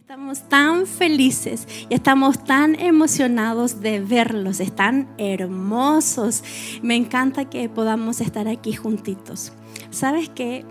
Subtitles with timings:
[0.00, 4.58] Estamos tan felices y estamos tan emocionados de verlos.
[4.58, 6.42] Están hermosos.
[6.82, 9.52] Me encanta que podamos estar aquí juntitos.
[9.90, 10.64] ¿Sabes que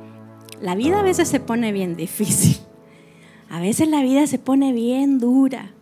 [0.62, 2.58] La vida a veces se pone bien difícil.
[3.50, 5.74] A veces la vida se pone bien dura.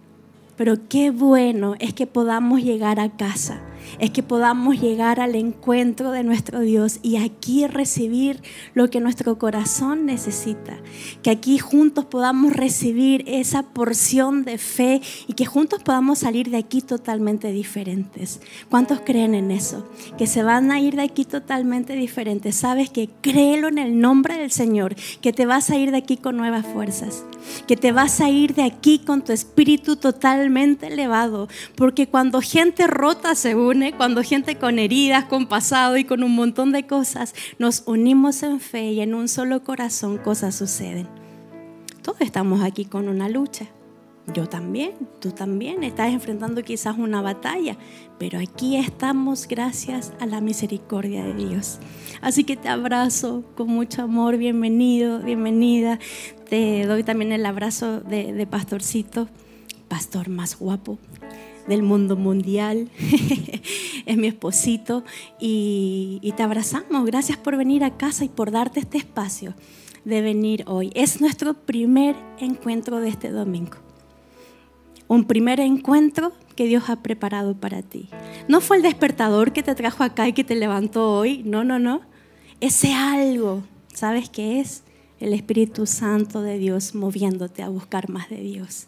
[0.57, 3.61] Pero qué bueno es que podamos llegar a casa
[3.99, 8.41] es que podamos llegar al encuentro de nuestro Dios y aquí recibir
[8.73, 10.77] lo que nuestro corazón necesita.
[11.23, 16.57] Que aquí juntos podamos recibir esa porción de fe y que juntos podamos salir de
[16.57, 18.41] aquí totalmente diferentes.
[18.69, 19.87] ¿Cuántos creen en eso?
[20.17, 22.55] Que se van a ir de aquí totalmente diferentes.
[22.55, 26.17] Sabes que créelo en el nombre del Señor, que te vas a ir de aquí
[26.17, 27.23] con nuevas fuerzas,
[27.67, 32.87] que te vas a ir de aquí con tu espíritu totalmente elevado, porque cuando gente
[32.87, 37.35] rota se une, cuando gente con heridas, con pasado y con un montón de cosas
[37.59, 41.07] nos unimos en fe y en un solo corazón cosas suceden.
[42.01, 43.65] Todos estamos aquí con una lucha.
[44.33, 44.91] Yo también,
[45.21, 47.77] tú también estás enfrentando quizás una batalla,
[48.17, 51.79] pero aquí estamos gracias a la misericordia de Dios.
[52.21, 55.99] Así que te abrazo con mucho amor, bienvenido, bienvenida.
[56.49, 59.29] Te doy también el abrazo de, de pastorcito,
[59.87, 60.97] pastor más guapo
[61.67, 62.89] del mundo mundial,
[64.05, 65.03] es mi esposito,
[65.39, 67.05] y, te abrazamos.
[67.05, 69.53] Gracias por venir a casa y por darte este espacio
[70.05, 70.91] de venir hoy.
[70.93, 73.77] Es nuestro primer encuentro de este domingo.
[75.07, 78.09] Un primer encuentro que Dios ha preparado para ti.
[78.47, 81.79] No fue el despertador que te trajo acá y que te levantó hoy, no, no,
[81.79, 82.01] no.
[82.59, 84.83] Ese algo, ¿sabes qué es?
[85.19, 88.87] El Espíritu Santo de Dios moviéndote a buscar más de Dios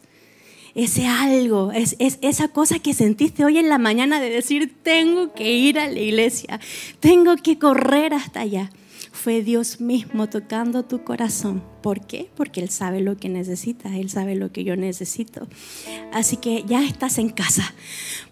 [0.76, 5.54] ese algo, es, esa cosa que sentiste hoy en la mañana de decir, tengo que
[5.54, 6.60] ir a la iglesia,
[7.00, 8.70] tengo que correr hasta allá.
[9.12, 11.62] Fue Dios mismo tocando tu corazón.
[11.82, 12.30] ¿Por qué?
[12.36, 15.48] Porque Él sabe lo que necesitas, Él sabe lo que yo necesito.
[16.14, 17.74] Así que ya estás en casa,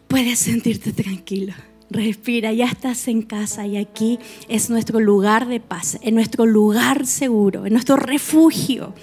[0.08, 1.54] puedes sentirte tranquilo.
[1.90, 7.06] Respira, ya estás en casa y aquí es nuestro lugar de paz, es nuestro lugar
[7.06, 8.94] seguro, es nuestro refugio.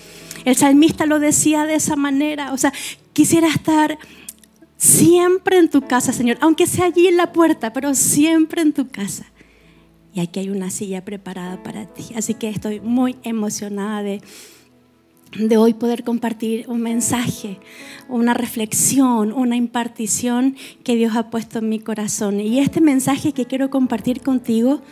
[0.44, 2.72] El salmista lo decía de esa manera, o sea,
[3.14, 3.98] quisiera estar
[4.76, 8.88] siempre en tu casa, Señor, aunque sea allí en la puerta, pero siempre en tu
[8.88, 9.24] casa.
[10.12, 12.04] Y aquí hay una silla preparada para ti.
[12.14, 14.20] Así que estoy muy emocionada de,
[15.38, 17.58] de hoy poder compartir un mensaje,
[18.08, 22.40] una reflexión, una impartición que Dios ha puesto en mi corazón.
[22.40, 24.82] Y este mensaje que quiero compartir contigo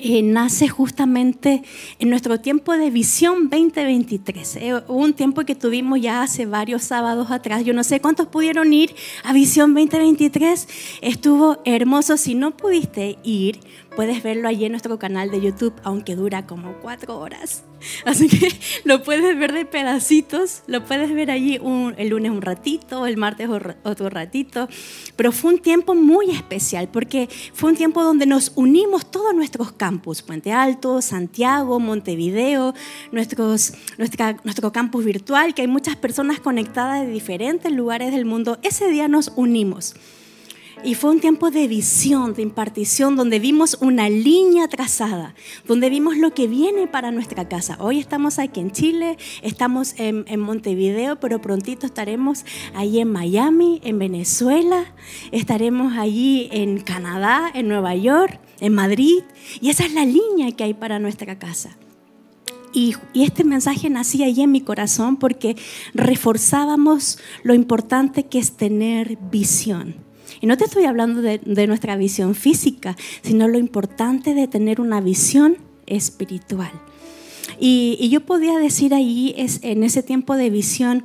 [0.00, 1.62] eh, nace justamente
[1.98, 4.56] en nuestro tiempo de visión 2023.
[4.56, 7.64] Eh, un tiempo que tuvimos ya hace varios sábados atrás.
[7.64, 8.94] Yo no sé cuántos pudieron ir
[9.24, 10.68] a visión 2023.
[11.00, 12.16] Estuvo hermoso.
[12.16, 13.60] Si no pudiste ir,
[13.98, 17.64] puedes verlo allí en nuestro canal de YouTube, aunque dura como cuatro horas.
[18.04, 18.48] Así que
[18.84, 21.58] lo puedes ver de pedacitos, lo puedes ver allí
[21.96, 23.48] el lunes un ratito, el martes
[23.82, 24.68] otro ratito.
[25.16, 29.72] Pero fue un tiempo muy especial porque fue un tiempo donde nos unimos todos nuestros
[29.72, 32.74] campus, Puente Alto, Santiago, Montevideo,
[33.10, 38.60] nuestros, nuestro campus virtual, que hay muchas personas conectadas de diferentes lugares del mundo.
[38.62, 39.96] Ese día nos unimos.
[40.84, 45.34] Y fue un tiempo de visión, de impartición, donde vimos una línea trazada,
[45.66, 47.76] donde vimos lo que viene para nuestra casa.
[47.80, 52.44] Hoy estamos aquí en Chile, estamos en, Montevideo, pero prontito estaremos
[52.74, 54.94] ahí en Miami, en Venezuela,
[55.32, 59.24] estaremos allí en Canadá, en Nueva York, en Madrid.
[59.60, 61.76] Y esa es la línea que hay para nuestra casa.
[62.72, 65.56] Y, este mensaje nacía ahí en mi corazón porque
[65.92, 70.07] reforzábamos lo importante que es tener visión.
[70.40, 75.00] Y no te estoy hablando de, nuestra visión física, sino lo importante de tener una
[75.00, 75.56] visión
[75.86, 76.70] espiritual.
[77.58, 81.04] Y, yo podía decir ahí, es, en ese tiempo de visión,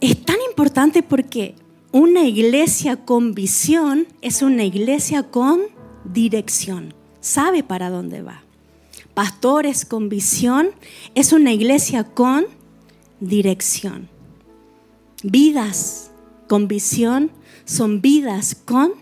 [0.00, 1.54] es tan importante porque
[1.90, 5.62] una iglesia con visión es una iglesia con
[6.04, 8.42] dirección, sabe para dónde va.
[9.14, 10.70] Pastores con visión
[11.16, 12.46] es una iglesia con
[13.18, 14.08] dirección.
[15.24, 16.12] Vidas
[16.46, 17.32] con visión
[17.68, 18.92] son vidas con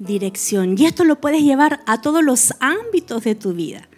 [0.00, 0.74] dirección.
[0.76, 3.88] Y esto lo puedes llevar a todos los ámbitos de tu vida.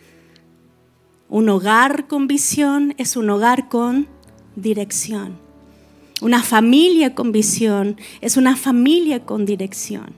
[1.30, 4.08] Un hogar con visión es un hogar con
[4.56, 5.38] dirección.
[6.20, 10.12] Una familia con visión es una familia con dirección.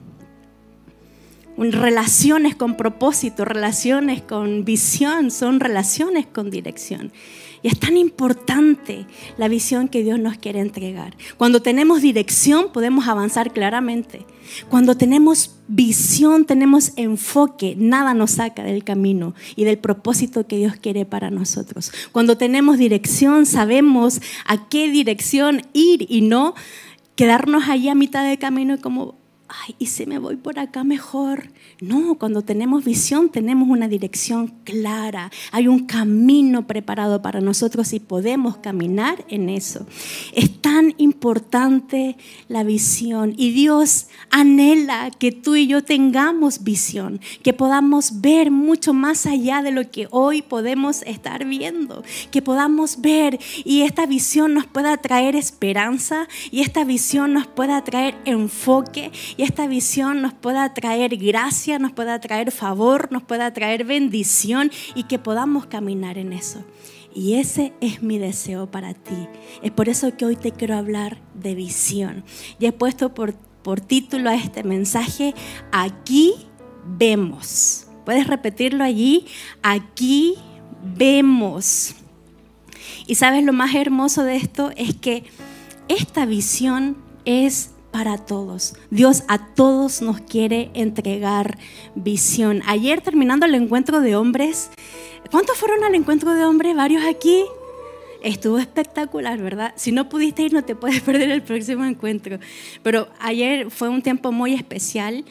[1.55, 7.13] Relaciones con propósito, relaciones con visión son relaciones con dirección.
[7.63, 9.07] Y es tan importante
[9.37, 11.15] la visión que Dios nos quiere entregar.
[11.37, 14.25] Cuando tenemos dirección podemos avanzar claramente.
[14.69, 20.75] Cuando tenemos visión, tenemos enfoque, nada nos saca del camino y del propósito que Dios
[20.75, 21.91] quiere para nosotros.
[22.11, 26.55] Cuando tenemos dirección, sabemos a qué dirección ir y no
[27.15, 29.15] quedarnos allí a mitad de camino como,
[29.61, 31.49] ay, ¿y si me voy por acá mejor?
[31.79, 37.99] No, cuando tenemos visión tenemos una dirección clara, hay un camino preparado para nosotros y
[37.99, 39.85] podemos caminar en eso.
[40.33, 42.17] Es tan importante
[42.47, 48.93] la visión y Dios anhela que tú y yo tengamos visión, que podamos ver mucho
[48.93, 54.53] más allá de lo que hoy podemos estar viendo, que podamos ver y esta visión
[54.53, 59.11] nos pueda traer esperanza y esta visión nos pueda traer enfoque
[59.43, 65.03] esta visión nos pueda traer gracia nos pueda traer favor, nos pueda traer bendición y
[65.03, 66.63] que podamos caminar en eso.
[67.13, 69.27] Y ese es mi deseo para ti.
[69.61, 72.23] Es por eso que hoy te quiero hablar de visión.
[72.59, 75.35] Y he puesto por, por título a este mensaje,
[75.71, 76.33] aquí
[76.85, 77.87] vemos.
[78.03, 79.25] ¿Puedes repetirlo allí?
[79.61, 80.35] Aquí
[80.83, 81.95] vemos.
[83.05, 85.23] Y sabes lo más hermoso de esto es que
[85.87, 88.73] esta visión es para todos.
[88.89, 91.59] Dios a todos nos quiere entregar
[91.93, 92.63] visión.
[92.65, 94.71] Ayer terminando el encuentro de hombres,
[95.29, 96.75] ¿cuántos fueron al encuentro de hombres?
[96.75, 97.45] ¿Varios aquí?
[98.23, 99.73] Estuvo espectacular, ¿verdad?
[99.75, 102.39] Si no pudiste ir, no te puedes perder el próximo encuentro.
[102.81, 105.23] Pero ayer fue un tiempo muy especial.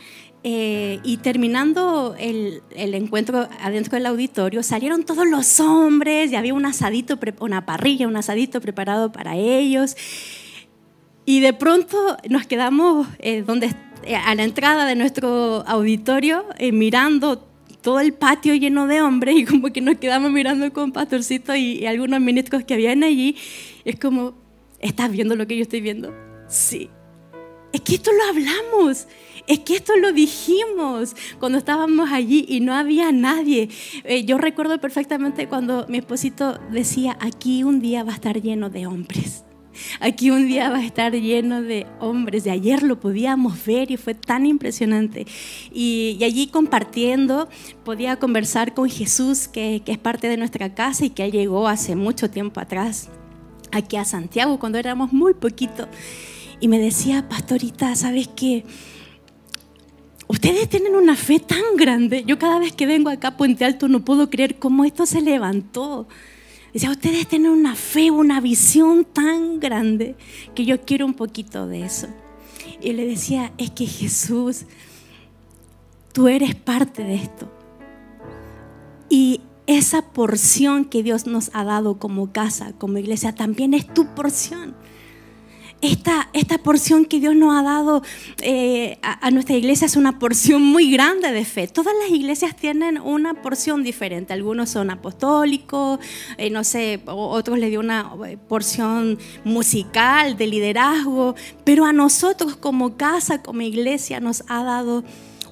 [0.44, 6.54] Eh, y terminando el, el, encuentro adentro del auditorio, salieron todos los hombres y había
[6.54, 9.96] un asadito, una parrilla, un asadito preparado para ellos.
[11.24, 13.74] Y de pronto nos quedamos eh, donde,
[14.04, 17.48] eh, a la entrada de nuestro auditorio eh, mirando
[17.80, 21.86] todo el patio lleno de hombres y como que nos quedamos mirando con Pastorcito y,
[21.86, 23.36] algunos ministros que habían allí.
[23.84, 24.34] Es como,
[24.80, 26.12] ¿estás viendo lo que yo estoy viendo?
[26.48, 26.90] Sí.
[27.72, 29.06] Es que esto lo hablamos,
[29.46, 33.70] es que esto lo dijimos cuando estábamos allí y no había nadie.
[34.26, 38.86] yo recuerdo perfectamente cuando mi esposito decía, aquí un día va a estar lleno de
[38.86, 39.44] hombres.
[40.00, 42.44] Aquí un día va a estar lleno de hombres.
[42.44, 45.26] De ayer lo podíamos ver y fue tan impresionante.
[45.72, 47.48] Y, allí compartiendo,
[47.84, 52.30] podía conversar con Jesús, que, es parte de nuestra casa y que llegó hace mucho
[52.30, 53.08] tiempo atrás
[53.70, 55.88] aquí a Santiago, cuando éramos muy poquito.
[56.60, 58.64] Y me decía, pastorita, ¿sabes qué?
[60.28, 62.24] Ustedes tienen una fe tan grande.
[62.24, 65.20] Yo cada vez que vengo acá a Puente Alto no puedo creer cómo esto se
[65.20, 66.06] levantó.
[66.72, 70.14] Dice, ustedes tienen una fe, una visión tan grande
[70.54, 72.08] que yo quiero un poquito de eso.
[72.80, 74.64] Y le decía, es que Jesús,
[76.12, 77.50] tú eres parte de esto.
[79.08, 84.06] Y esa porción que Dios nos ha dado como casa, como iglesia, también es tu
[84.14, 84.74] porción
[85.82, 88.02] esta, esta porción que Dios nos ha dado
[88.40, 91.66] eh, a, nuestra iglesia es una porción muy grande de fe.
[91.66, 94.32] Todas las iglesias tienen una porción diferente.
[94.32, 95.98] Algunos son apostólicos,
[96.38, 101.34] eh, no sé, otros le dio una eh, porción musical, de liderazgo,
[101.64, 105.02] pero a nosotros como casa, como iglesia, nos ha dado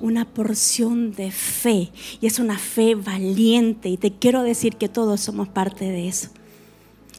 [0.01, 1.91] una porción de fe
[2.21, 6.31] y es una fe valiente y te quiero decir que todos somos parte de eso.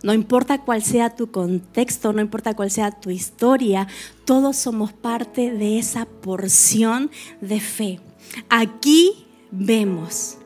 [0.03, 3.87] No importa cuál sea tu contexto, no importa cuál sea tu historia,
[4.25, 7.99] todos somos parte de esa porción de fe.
[8.49, 10.37] Aquí vemos,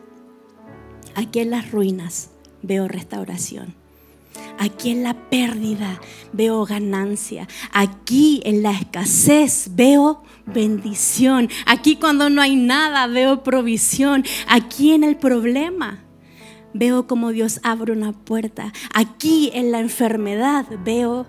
[1.15, 2.29] aquí en las ruinas
[2.61, 3.73] veo restauración.
[4.57, 6.01] Aquí en la pérdida
[6.33, 7.47] veo ganancia.
[7.71, 11.49] Aquí en la escasez veo bendición.
[11.65, 14.23] Aquí cuando no hay nada veo provisión.
[14.47, 16.04] Aquí en el problema
[16.75, 18.73] veo como Dios abre una puerta.
[18.93, 21.25] Aquí en la enfermedad veo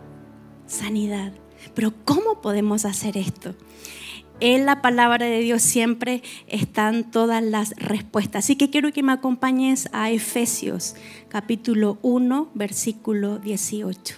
[0.66, 1.32] sanidad.
[1.74, 3.54] Pero ¿cómo podemos hacer esto?
[4.40, 8.44] En la palabra de Dios siempre están todas las respuestas.
[8.44, 10.94] Así que quiero que me acompañes a Efesios
[11.28, 14.16] capítulo 1, versículo 18.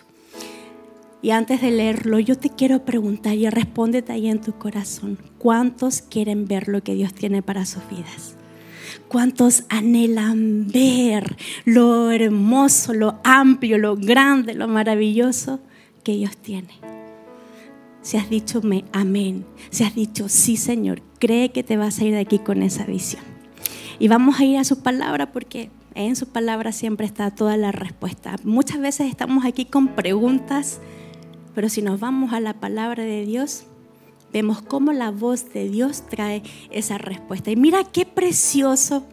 [1.20, 6.00] Y antes de leerlo, yo te quiero preguntar y respóndete ahí en tu corazón, ¿cuántos
[6.00, 8.37] quieren ver lo que Dios tiene para sus vidas?
[9.08, 15.60] ¿Cuántos anhelan ver lo hermoso, lo amplio, lo grande, lo maravilloso
[16.04, 16.68] que Dios tiene?
[18.02, 18.60] Si has dicho
[18.92, 22.62] amén, si has dicho sí, Señor, cree que te vas a ir de aquí con
[22.62, 23.22] esa visión.
[23.98, 27.72] Y vamos a ir a sus palabras porque en sus palabras siempre está toda la
[27.72, 28.36] respuesta.
[28.44, 30.80] Muchas veces estamos aquí con preguntas,
[31.54, 33.67] pero si nos vamos a la palabra de Dios,
[34.32, 37.50] vemos cómo la voz de Dios trae esa respuesta.
[37.50, 39.06] Y mira qué precioso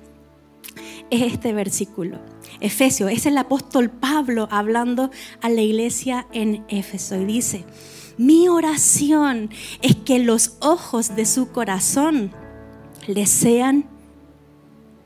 [1.10, 2.19] es este versículo.
[2.60, 7.65] Efesios, es el apóstol Pablo hablando a la iglesia en Éfeso y dice,
[8.17, 9.50] mi oración
[9.81, 12.31] es que los ojos de su corazón
[13.07, 13.86] les sean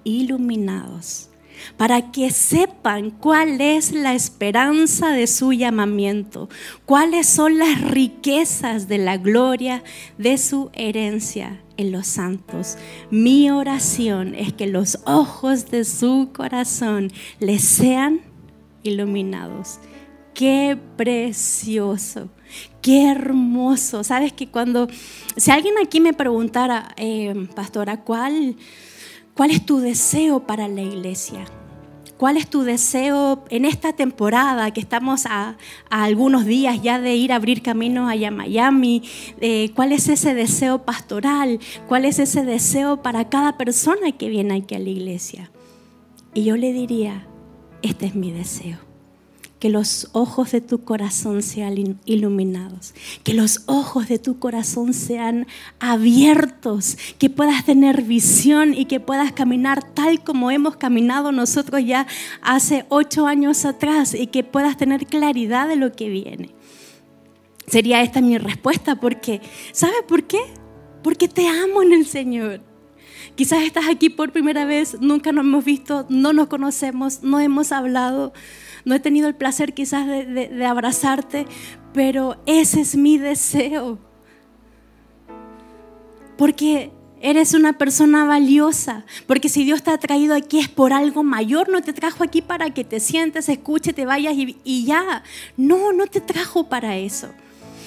[0.03, 1.28] iluminados
[1.77, 6.49] para que sepan cuál es la esperanza de su llamamiento,
[6.85, 9.83] cuáles son las riquezas de la gloria
[10.17, 12.77] de su herencia en los santos.
[13.09, 18.21] Mi oración es que los ojos de su corazón les sean
[18.83, 19.79] iluminados.
[20.33, 22.29] Qué precioso,
[22.81, 24.03] qué hermoso.
[24.03, 24.87] Sabes que cuando,
[25.35, 28.55] si alguien aquí me preguntara, eh, pastora, ¿cuál,
[29.39, 31.46] ¿cuál es tu deseo para la iglesia?
[32.17, 35.55] ¿Cuál es tu deseo en esta temporada que estamos a,
[35.89, 39.01] algunos días ya de ir a abrir camino allá a Miami?
[39.39, 41.62] Eh, ¿Cuál es ese deseo pastoral?
[41.88, 45.50] ¿Cuál es ese deseo para cada persona que viene aquí a la iglesia?
[46.34, 47.25] Y yo le diría,
[47.81, 48.88] este es mi deseo
[49.59, 55.47] que los ojos de tu corazón sean iluminados, que los ojos de tu corazón sean
[55.79, 62.07] abiertos, que puedas tener visión y que puedas caminar tal como hemos caminado nosotros ya
[62.41, 66.55] hace ocho años atrás y que puedas tener claridad de lo que viene.
[67.67, 69.41] Sería esta mi respuesta porque,
[69.73, 70.39] ¿sabes por qué?
[71.03, 72.61] Porque te amo en el Señor.
[73.35, 77.71] Quizás estás aquí por primera vez, nunca nos hemos visto, no nos conocemos, no hemos
[77.71, 78.33] hablado
[78.86, 81.45] no he tenido el placer quizás de, abrazarte,
[81.93, 84.00] pero ese es mi deseo.
[86.38, 91.21] Porque Eres una persona valiosa, porque si Dios te ha traído aquí es por algo
[91.21, 95.21] mayor, no te trajo aquí para que te sientes, escuche, te vayas y ya.
[95.57, 97.27] No, no te trajo para eso.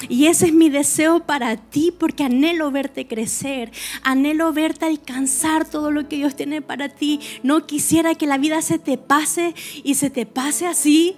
[0.09, 3.71] Y ese es mi deseo para ti porque anhelo verte crecer,
[4.03, 7.21] anhelo verte alcanzar todo lo que Dios tiene para ti.
[7.43, 11.17] No quisiera que la vida se te pase y se te pase así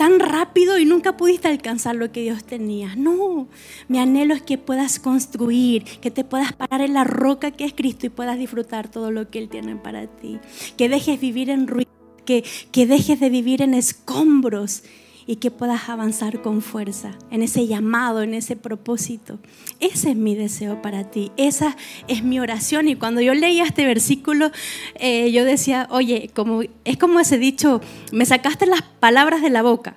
[0.00, 2.96] tan rápido y nunca pudiste alcanzar lo que Dios tenía.
[2.96, 3.48] No,
[3.86, 7.74] mi anhelo es que puedas construir, que te puedas parar en la roca que es
[7.74, 10.38] Cristo y puedas disfrutar todo lo que Él tiene para ti.
[10.78, 11.90] Que dejes vivir en ruido,
[12.24, 14.84] que, que dejes de vivir en escombros
[15.30, 19.38] y que puedas avanzar con fuerza en ese llamado, en ese propósito.
[19.78, 21.76] Ese es mi deseo para ti, esa
[22.08, 22.88] es mi oración.
[22.88, 24.50] Y cuando yo leía este versículo,
[24.96, 29.62] eh, yo decía, oye, como, es como ese dicho, me sacaste las palabras de la
[29.62, 29.94] boca.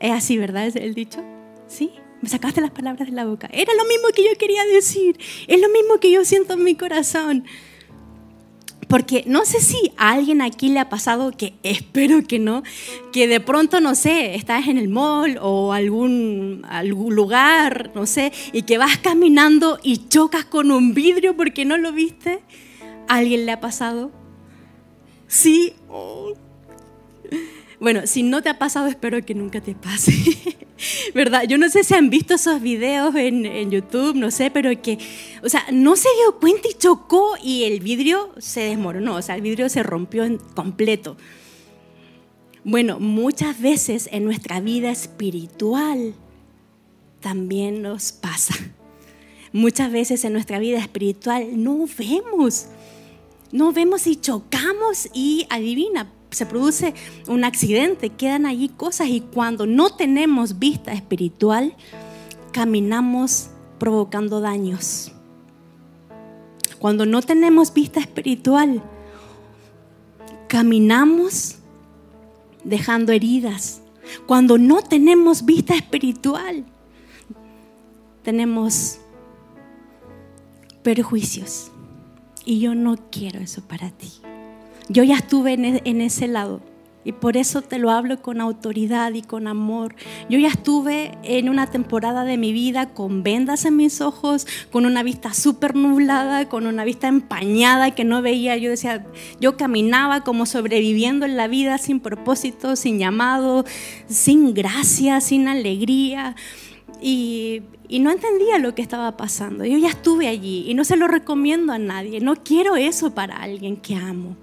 [0.00, 0.66] Es así, ¿verdad?
[0.66, 1.22] Es el dicho.
[1.68, 1.90] Sí,
[2.22, 3.50] me sacaste las palabras de la boca.
[3.52, 6.76] Era lo mismo que yo quería decir, es lo mismo que yo siento en mi
[6.76, 7.44] corazón.
[8.92, 12.62] Porque no sé si a alguien aquí le ha pasado, que espero que no,
[13.10, 18.34] que de pronto, no sé, estás en el mall o algún, algún lugar, no sé,
[18.52, 22.40] y que vas caminando y chocas con un vidrio porque no lo viste.
[23.08, 24.10] ¿A alguien le ha pasado?
[25.26, 25.72] Sí.
[25.88, 26.34] Oh.
[27.82, 30.12] Bueno, si no te ha pasado, espero que nunca te pase.
[31.16, 31.42] ¿Verdad?
[31.48, 34.98] Yo no sé si han visto esos videos en, en, YouTube, no sé, pero que,
[35.42, 39.34] o sea, no se dio cuenta y chocó y el vidrio se desmoronó, o sea,
[39.34, 41.16] el vidrio se rompió en completo.
[42.62, 46.14] Bueno, muchas veces en nuestra vida espiritual
[47.18, 48.54] también nos pasa.
[49.52, 52.66] Muchas veces en nuestra vida espiritual no vemos,
[53.50, 56.94] no vemos y chocamos y adivina, se produce
[57.28, 61.74] un accidente, quedan allí cosas y cuando no tenemos vista espiritual,
[62.52, 65.12] caminamos provocando daños.
[66.78, 68.82] Cuando no tenemos vista espiritual,
[70.48, 71.56] caminamos
[72.64, 73.82] dejando heridas.
[74.26, 76.64] Cuando no tenemos vista espiritual,
[78.22, 78.98] tenemos
[80.82, 81.70] perjuicios.
[82.44, 84.10] Y yo no quiero eso para ti.
[84.92, 86.60] Yo ya estuve e, en, ese lado.
[87.04, 89.96] Y por eso te lo hablo con autoridad y con amor.
[90.28, 94.84] Yo ya estuve en una temporada de mi vida con vendas en mis ojos, con
[94.84, 98.56] una vista súper nublada, con una vista empañada que no veía.
[98.58, 99.04] Yo decía,
[99.40, 103.64] yo caminaba como sobreviviendo en la vida sin propósito, sin llamado,
[104.06, 106.36] sin gracia, sin alegría.
[107.00, 109.64] Y, y no entendía lo que estaba pasando.
[109.64, 112.20] Yo ya estuve allí y no se lo recomiendo a nadie.
[112.20, 114.36] No quiero eso para alguien que amo.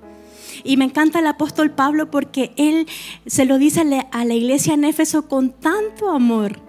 [0.64, 2.88] Y me encanta el apóstol Pablo porque él
[3.26, 6.60] se lo dice a la iglesia en Éfeso con tanto amor.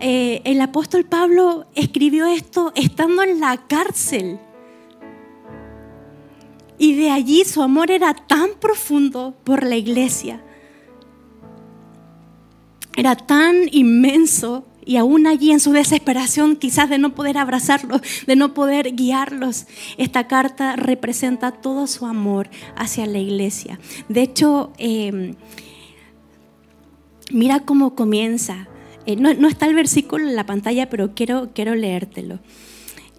[0.00, 4.38] Eh, el apóstol Pablo escribió esto estando en la cárcel.
[6.78, 10.42] Y de allí su amor era tan profundo por la iglesia.
[12.96, 18.34] Era tan inmenso y aún allí en su desesperación quizás de no poder abrazarlos, de
[18.34, 19.66] no poder guiarlos,
[19.98, 23.78] esta carta representa todo su amor hacia la iglesia.
[24.08, 25.36] De hecho, em,
[27.30, 28.66] mira cómo comienza.
[29.06, 32.40] Eh, no, está el versículo en la pantalla, pero quiero, quiero leértelo.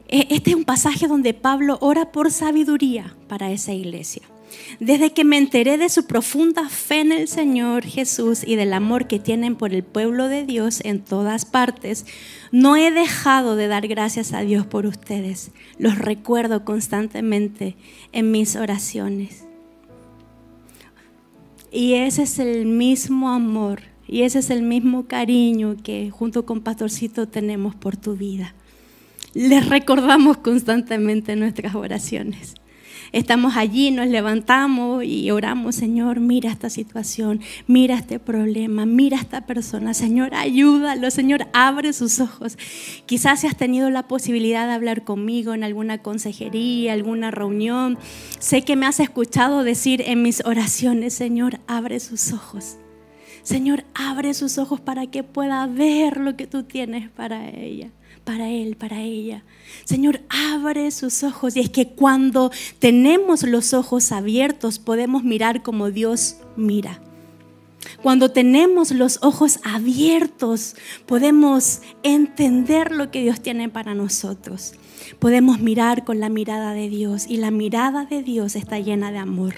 [0.09, 4.23] E, este es un pasaje donde Pablo ora por sabiduría para esa iglesia.
[4.79, 9.07] Desde que me enteré de su profunda fe en el Señor Jesús y del amor
[9.07, 12.05] que tienen por el pueblo de Dios en todas partes,
[12.51, 15.51] no he dejado de dar gracias a Dios por ustedes.
[15.77, 17.75] Los recuerdo constantemente
[18.11, 19.45] en mis oraciones.
[21.71, 26.59] Y ese es el mismo amor y ese es el mismo cariño que junto con
[26.59, 28.53] Pastorcito tenemos por tu vida.
[29.33, 32.55] Les recordamos constantemente nuestras oraciones.
[33.11, 39.45] Estamos allí, nos levantamos y oramos, Señor, mira esta situación, mira este problema, mira esta
[39.45, 42.57] persona, Señor, ayúdalo, Señor, abre sus ojos.
[43.05, 47.97] Quizás si has tenido la posibilidad de hablar conmigo en alguna consejería, alguna reunión,
[48.39, 52.77] sé que me has escuchado decir en mis oraciones, Señor, abre sus ojos.
[53.43, 57.91] Señor, abre sus ojos para que pueda ver lo que tú tienes para ella
[58.23, 59.43] para él, para ella.
[59.85, 61.55] Señor, abre sus ojos.
[61.55, 67.01] Y es que cuando tenemos los ojos abiertos podemos mirar como Dios mira.
[68.03, 70.75] Cuando tenemos los ojos abiertos
[71.05, 74.73] podemos entender lo que Dios tiene para nosotros.
[75.19, 79.17] Podemos mirar con la mirada de Dios y la mirada de Dios está llena de
[79.17, 79.55] amor.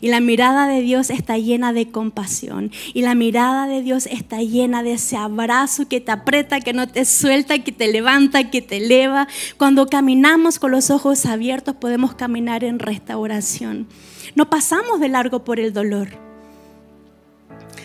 [0.00, 2.70] Y la mirada de Dios está llena de compasión.
[2.92, 6.86] Y la mirada de Dios está llena de ese abrazo que te aprieta, que no
[6.86, 9.26] te suelta, que te levanta, que te eleva.
[9.56, 13.88] Cuando caminamos con los ojos abiertos podemos caminar en restauración.
[14.34, 16.29] No pasamos de largo por el dolor.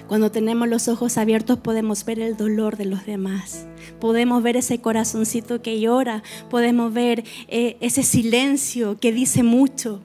[0.07, 3.65] Cuando tenemos los ojos abiertos podemos ver el dolor de los demás.
[3.99, 6.21] Podemos ver ese corazoncito que llora.
[6.49, 10.01] Podemos ver eh, ese silencio que dice mucho.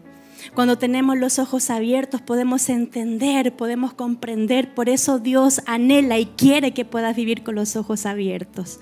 [0.55, 4.75] Cuando tenemos los ojos abiertos podemos entender, podemos comprender.
[4.75, 8.81] Por eso Dios anhela y quiere que puedas vivir con los ojos abiertos.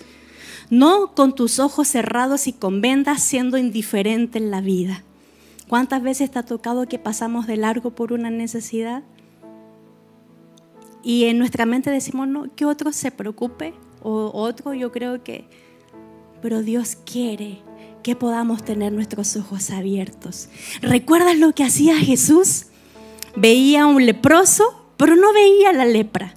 [0.70, 5.02] No con tus ojos cerrados y con vendas siendo indiferente en la vida.
[5.66, 9.02] ¿Cuántas veces te ha tocado que pasamos de largo por una necesidad?
[11.02, 15.48] Y en nuestra mente decimos, no, que otro se preocupe o otro yo creo que...
[16.40, 17.62] Pero Dios quiere
[18.02, 20.48] que podamos tener nuestros ojos abiertos.
[20.80, 22.66] ¿Recuerdas lo que hacía Jesús?
[23.36, 26.34] Veía a un leproso, pero no veía la lepra.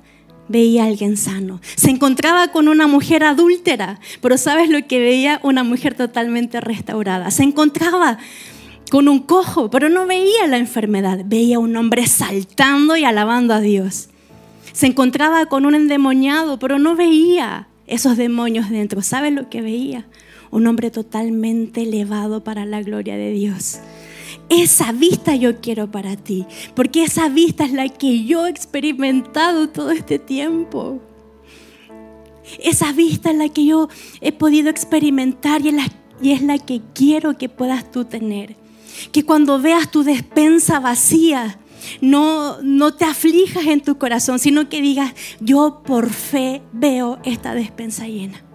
[0.47, 1.62] Veía a alguien sano.
[1.76, 5.39] Se encontraba con una mujer adúltera, pero ¿sabes lo que veía?
[5.43, 7.32] Una mujer totalmente restaurada.
[7.32, 8.17] Se encontraba
[8.89, 11.21] con un cojo, pero no veía la enfermedad.
[11.26, 14.10] Veía a un hombre saltando y alabando a Dios.
[14.73, 19.01] Se encontraba con un endemoniado, pero no veía esos demonios dentro.
[19.01, 20.05] ¿Sabes lo que veía?
[20.51, 23.79] un hombre totalmente elevado para la gloria de Dios.
[24.49, 29.69] Esa vista yo quiero para ti, porque esa vista es la que yo he experimentado
[29.69, 31.01] todo este tiempo.
[32.62, 33.88] Esa vista es la que yo
[34.19, 35.88] he podido experimentar y es la,
[36.21, 38.57] y es la que quiero que puedas tú tener.
[39.13, 41.57] Que cuando veas tu despensa vacía,
[42.02, 47.54] no, no te aflijas en tu corazón, sino que digas, yo por fe veo esta
[47.56, 48.50] despensa llena.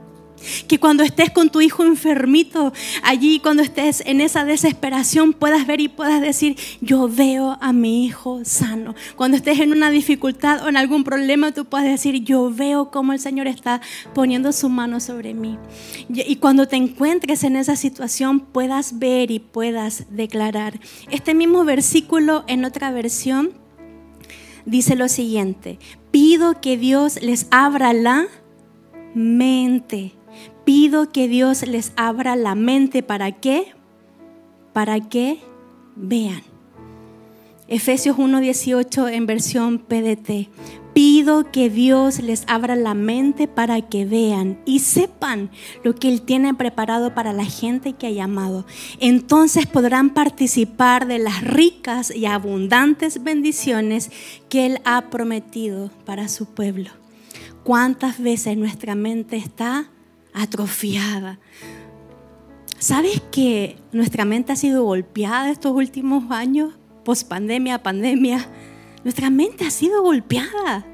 [0.68, 5.80] Que cuando estés con tu hijo enfermito, allí cuando estés en esa desesperación, puedas ver
[5.80, 8.94] y puedas decir, yo veo a mi hijo sano.
[9.16, 13.12] Cuando estés en una dificultad o en algún problema, tú puedas decir, yo veo cómo
[13.12, 13.80] el Señor está
[14.14, 15.58] poniendo su mano sobre mí.
[16.08, 20.80] Y cuando te encuentres en esa situación, puedas ver y puedas declarar.
[21.10, 23.52] Este mismo versículo en otra versión
[24.64, 25.78] dice lo siguiente,
[26.10, 28.26] pido que Dios les abra la
[29.14, 30.15] mente
[30.66, 33.68] pido que Dios les abra la mente para qué?
[34.74, 35.38] Para que
[35.94, 36.42] vean.
[37.68, 40.50] Efesios 1:18 en versión PDT.
[40.92, 45.50] Pido que Dios les abra la mente para que vean y sepan
[45.84, 48.66] lo que Él tiene preparado para la gente que ha llamado.
[48.98, 54.10] Entonces podrán participar de las ricas y abundantes bendiciones
[54.48, 56.90] que Él ha prometido para su pueblo.
[57.62, 59.90] ¿Cuántas veces nuestra mente está
[60.36, 61.40] atrofiada.
[62.78, 68.46] ¿Sabes que nuestra mente ha sido golpeada estos últimos años, post pandemia, pandemia?
[69.02, 70.86] Nuestra mente ha sido golpeada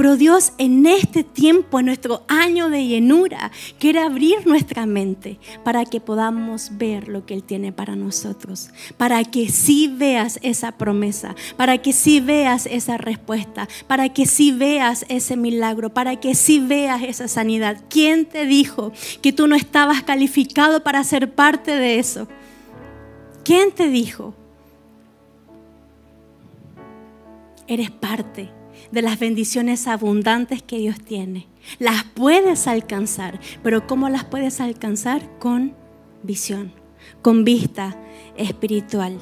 [0.00, 5.84] Pero Dios en este tiempo, en nuestro año de llenura, quiere abrir nuestra mente para
[5.84, 8.70] que podamos ver lo que Él tiene para nosotros.
[8.96, 14.52] Para que sí veas esa promesa, para que sí veas esa respuesta, para que sí
[14.52, 17.84] veas ese milagro, para que sí veas esa sanidad.
[17.90, 22.26] ¿Quién te dijo que tú no estabas calificado para ser parte de eso?
[23.44, 24.32] ¿Quién te dijo?
[27.66, 28.59] Eres parte
[28.92, 31.46] de las bendiciones abundantes que Dios tiene.
[31.78, 35.38] Las puedes alcanzar, pero ¿cómo las puedes alcanzar?
[35.38, 35.74] Con
[36.22, 36.72] visión,
[37.22, 37.96] con vista
[38.36, 39.18] espiritual.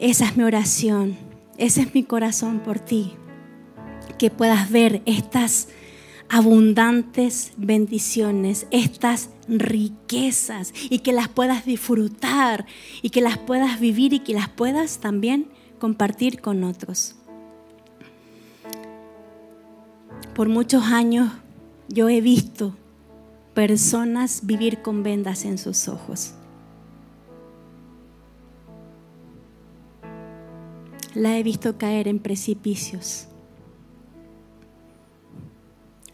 [0.00, 1.16] Esa es mi oración,
[1.56, 3.12] ese es mi corazón por ti,
[4.18, 5.68] que puedas ver estas
[6.28, 12.66] abundantes bendiciones, estas riquezas y que las puedas disfrutar
[13.02, 17.17] y que las puedas vivir y que las puedas también compartir con otros.
[20.38, 21.32] Por muchos años
[21.88, 22.72] yo he visto
[23.54, 26.32] personas vivir con vendas en sus ojos.
[31.12, 33.26] La he visto caer en precipicios.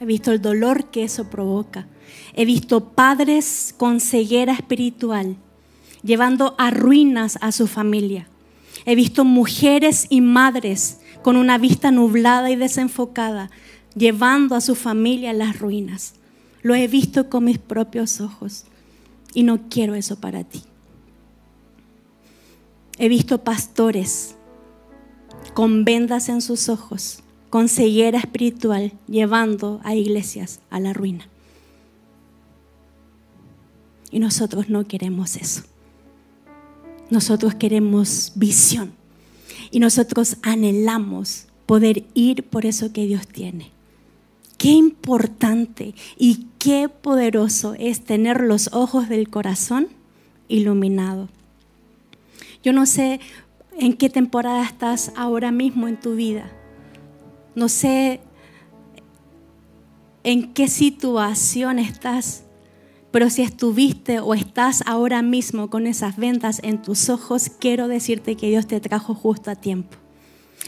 [0.01, 1.87] He visto el dolor que eso provoca.
[2.33, 5.37] He visto padres con ceguera espiritual
[6.03, 8.27] llevando a ruinas a su familia.
[8.87, 13.51] He visto mujeres y madres con una vista nublada y desenfocada
[13.95, 16.15] llevando a su familia a las ruinas.
[16.63, 18.65] Lo he visto con mis propios ojos
[19.33, 20.63] y no quiero eso para ti.
[22.99, 24.37] He visto pastores
[25.53, 31.29] con vendas en sus ojos, con ceguera espiritual, llevando a iglesias a la ruina.
[34.11, 35.63] Y nosotros no queremos eso.
[37.11, 38.93] Nosotros queremos visión.
[39.71, 43.73] Y nosotros anhelamos poder ir por eso que Dios tiene.
[44.65, 49.89] Qué importante y qué poderoso es tener los ojos del corazón
[50.49, 51.29] iluminados.
[52.63, 53.21] Yo no sé
[53.79, 56.51] en qué temporada estás ahora mismo en tu vida.
[57.55, 58.23] No sé
[60.23, 62.45] en qué situación estás,
[63.11, 68.35] pero si estuviste o estás ahora mismo con esas ventas en tus ojos, quiero decirte
[68.35, 69.99] que Dios te trajo justo a tiempo.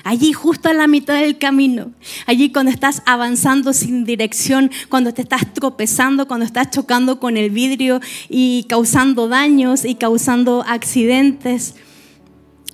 [0.05, 1.93] Allí justo en la mitad del camino,
[2.27, 7.51] allí cuando estás avanzando sin dirección, cuando te estás tropezando, cuando estás chocando con el
[7.51, 11.75] vidrio y causando daños y causando accidentes.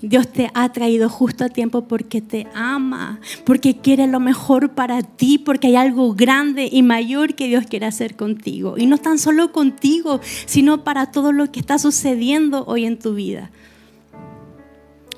[0.03, 5.03] Dios te ha traído justo a tiempo porque te ama, porque quiere lo mejor para
[5.03, 8.75] ti, porque hay algo grande y mayor que Dios quiere hacer contigo.
[8.77, 13.15] Y no tan solo contigo, sino para todo lo que está sucediendo hoy en tu
[13.15, 13.53] vida.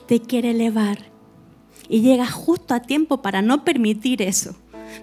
[0.07, 1.14] Te quiere elevar
[1.89, 4.55] y llega justo a tiempo para no permitir eso,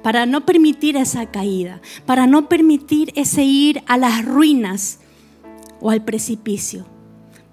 [0.04, 5.00] para no permitir esa caída, para no permitir ese ir a las ruinas
[5.80, 6.86] o al precipicio.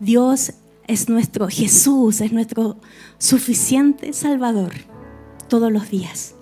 [0.01, 0.53] Dios
[0.87, 2.79] es nuestro, Jesús es nuestro
[3.19, 4.73] suficiente Salvador
[5.49, 6.35] todos los días.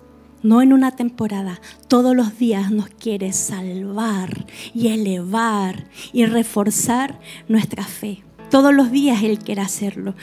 [0.43, 7.83] No en una temporada, todos los días nos quiere salvar y elevar y reforzar nuestra
[7.83, 8.26] fe.
[8.49, 10.15] Todos los días Él quiere hacerlo.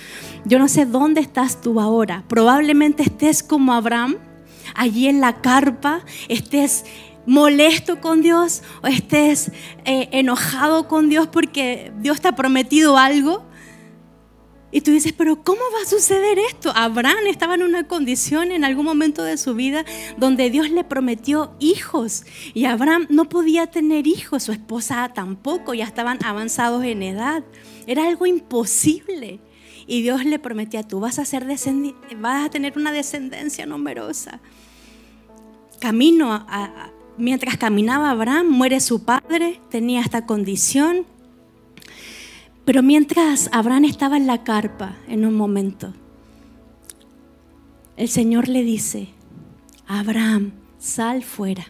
[0.45, 2.25] Yo no sé dónde estás tú ahora.
[2.29, 4.17] Probablemente estés como Abraham,
[4.75, 6.85] allí en la carpa, estés
[7.27, 9.51] molesto con Dios o estés
[9.85, 13.45] eh, enojado con Dios porque Dios te ha prometido algo
[14.75, 16.73] y tú dices, pero ¿cómo va a suceder esto?
[16.75, 19.85] Abraham estaba en una condición en algún momento de su vida
[20.17, 25.85] donde Dios le prometió hijos y Abraham no podía tener hijos, su esposa tampoco, ya
[25.85, 27.45] estaban avanzados en edad.
[27.87, 29.39] Era algo imposible.
[29.87, 31.47] Y Dios le prometía, tú vas a, ser
[32.17, 34.41] vas a tener una descendencia numerosa.
[35.79, 36.45] Camino,
[37.17, 41.07] mientras caminaba Abraham, muere su padre, tenía esta condición,
[42.65, 45.93] pero mientras Abraham estaba en la carpa en un momento,
[47.97, 49.09] el Señor le dice,
[49.87, 51.67] Abraham, sal fuera.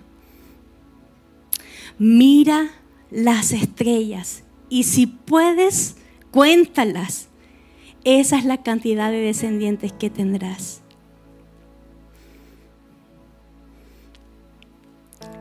[1.98, 2.70] Mira
[3.10, 5.96] las estrellas y si puedes,
[6.30, 7.28] cuéntalas.
[8.04, 10.82] Esa es la cantidad de descendientes que tendrás.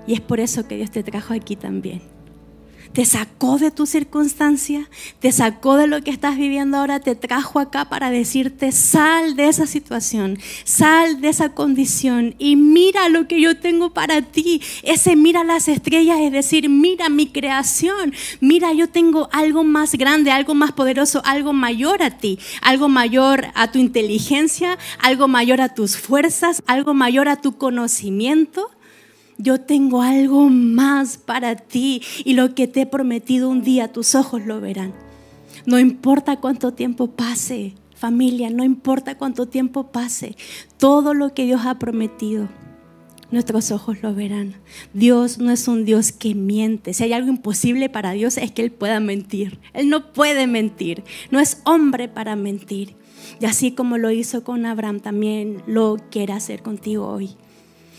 [0.07, 2.12] Y es por eso que Dios te trajo aquí también
[2.93, 4.87] te sacó de tu circunstancia,
[5.19, 9.47] te sacó de lo que estás viviendo ahora, te trajo acá para decirte, sal de
[9.47, 14.61] esa situación, sal de esa condición y mira lo que yo tengo para ti.
[14.83, 20.29] Ese mira las estrellas, es decir, mira mi creación, mira yo tengo algo más grande,
[20.29, 25.73] algo más poderoso, algo mayor a ti, algo mayor a tu inteligencia, algo mayor a
[25.73, 28.69] tus fuerzas, algo mayor a tu conocimiento
[29.37, 34.15] yo tengo algo más para ti y lo que te he prometido un día tus
[34.15, 34.93] ojos lo verán.
[35.65, 40.35] No importa cuánto tiempo pase, familia, no importa cuánto tiempo pase,
[40.77, 42.49] todo lo que Dios ha prometido,
[43.31, 44.55] nuestros ojos lo verán.
[44.93, 46.93] Dios no es un Dios que miente.
[46.93, 49.59] Si hay algo imposible para Dios es que Él pueda mentir.
[49.73, 51.03] Él no puede mentir.
[51.31, 52.95] No es hombre para mentir.
[53.39, 57.35] Y así como lo hizo con Abraham, también lo quiere hacer contigo hoy.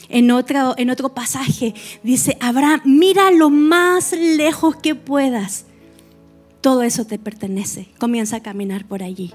[0.08, 5.66] En otro, en otro pasaje dice, Abraham, mira lo más lejos que puedas.
[6.60, 7.88] Todo eso te pertenece.
[7.98, 9.32] Comienza a caminar por allí.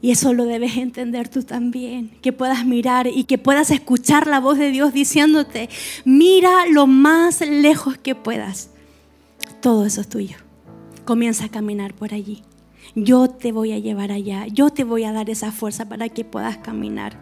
[0.00, 4.38] Y eso lo debes entender tú también, que puedas mirar y que puedas escuchar la
[4.38, 5.68] voz de Dios diciéndote,
[6.04, 8.70] mira lo más lejos que puedas.
[9.60, 10.36] Todo eso es tuyo.
[11.04, 12.42] Comienza a caminar por allí.
[12.94, 16.24] Yo te voy a llevar allá, yo te voy a dar esa fuerza para que
[16.24, 17.18] puedas caminar.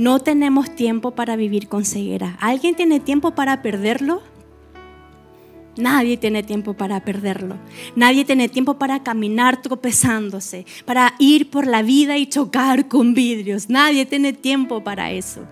[0.00, 2.38] No tenemos tiempo para vivir con ceguera.
[2.40, 4.22] ¿Alguien tiene tiempo para perderlo?
[5.76, 7.58] Nadie tiene tiempo para perderlo.
[7.96, 13.68] Nadie tiene tiempo para caminar tropezándose, para ir por la vida y chocar con vidrios.
[13.68, 15.42] Nadie tiene tiempo para eso.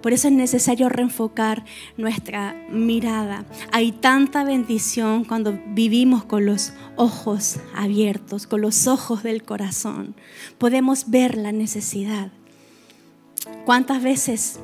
[0.00, 1.64] Por eso es necesario reenfocar
[1.96, 3.44] nuestra mirada.
[3.72, 10.14] Hay tanta bendición cuando vivimos con los ojos abiertos, con los ojos del corazón.
[10.58, 12.30] Podemos ver la necesidad.
[13.64, 14.60] ¿Cuántas veces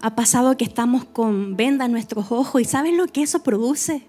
[0.00, 4.02] ha pasado que estamos con venda en nuestros ojos y sabes lo que eso produce?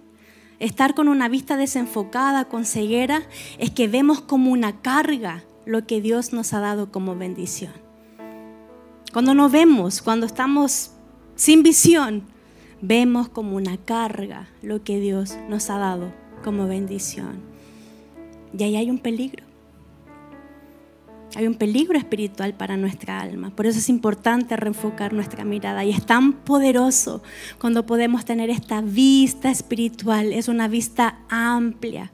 [0.60, 3.24] Estar con una vista desenfocada, con ceguera,
[3.58, 7.74] es que vemos como una carga lo que Dios nos ha dado como bendición.
[9.12, 10.92] Cuando no vemos, cuando estamos
[11.36, 12.24] sin visión,
[12.82, 17.40] vemos como una carga lo que Dios nos ha dado como bendición.
[18.58, 19.51] Y ahí hay un peligro.
[21.36, 23.52] Hay un peligro espiritual para nuestra alma.
[23.56, 25.86] Por eso es importante reenfocar nuestra mirada.
[25.86, 27.24] Y es tan poderoso
[27.60, 30.34] cuando podemos tener esta vista espiritual.
[30.34, 32.12] Es una vista amplia.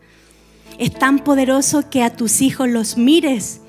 [0.77, 3.61] Es tan poderoso que a tus hijos los mires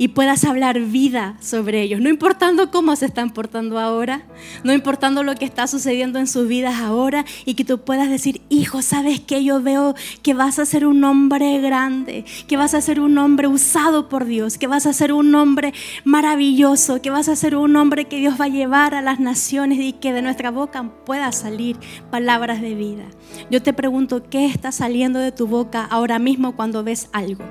[0.00, 4.22] y puedas hablar vida sobre ellos, no importando cómo se están portando ahora,
[4.64, 8.40] no importando lo que está sucediendo en sus vidas ahora y que tú puedas decir,
[8.48, 9.44] hijo, ¿sabes qué?
[9.44, 13.46] Yo veo que vas a ser un hombre grande, que vas a ser un hombre
[13.46, 17.76] usado por Dios, que vas a ser un hombre maravilloso, que vas a ser un
[17.76, 21.30] hombre que Dios va a llevar a las naciones y que de nuestra boca pueda
[21.30, 21.76] salir
[22.10, 23.04] palabras de vida.
[23.50, 27.44] Yo te pregunto, ¿qué está saliendo de tu boca ahora mismo cuando ves algo?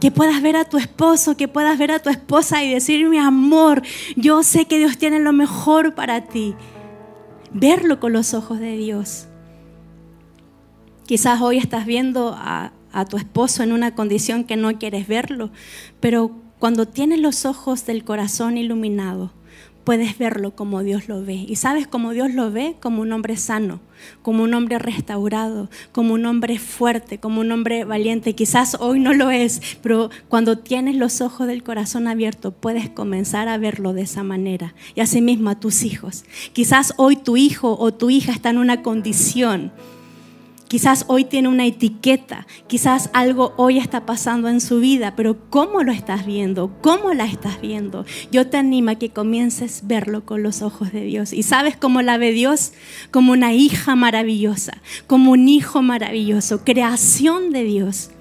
[0.00, 3.18] Que puedas ver a tu esposo, que puedas ver a tu esposa y decir, mi
[3.18, 3.82] amor,
[4.16, 6.54] yo sé que Dios tiene lo mejor para ti.
[7.52, 9.26] Verlo con los ojos de Dios.
[11.06, 15.50] Quizás hoy estás viendo a, a tu esposo en una condición que no quieres verlo,
[16.00, 19.30] pero cuando tienes los ojos del corazón iluminados,
[19.84, 21.44] puedes verlo como Dios lo ve.
[21.48, 23.80] Y sabes cómo Dios lo ve como un hombre sano,
[24.22, 28.34] como un hombre restaurado, como un hombre fuerte, como un hombre valiente.
[28.34, 33.48] Quizás hoy no lo es, pero cuando tienes los ojos del corazón abierto, puedes comenzar
[33.48, 34.74] a verlo de esa manera.
[34.94, 36.24] Y asimismo a tus hijos.
[36.52, 39.72] Quizás hoy tu hijo o tu hija está en una condición
[40.70, 45.82] Quizás hoy tiene una etiqueta, quizás algo hoy está pasando en su vida, pero ¿cómo
[45.82, 46.70] lo estás viendo?
[46.80, 48.06] ¿Cómo la estás viendo?
[48.30, 51.32] Yo te animo a que comiences a verlo con los ojos de Dios.
[51.32, 52.72] ¿Y sabes cómo la ve Dios?
[53.10, 58.12] Como una hija maravillosa, como un hijo maravilloso, creación de Dios.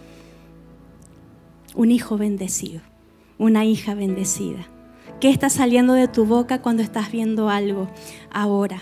[1.75, 2.81] Un hijo bendecido,
[3.37, 4.65] una hija bendecida.
[5.21, 7.91] ¿Qué está saliendo de tu boca cuando estás viendo algo
[8.31, 8.81] ahora?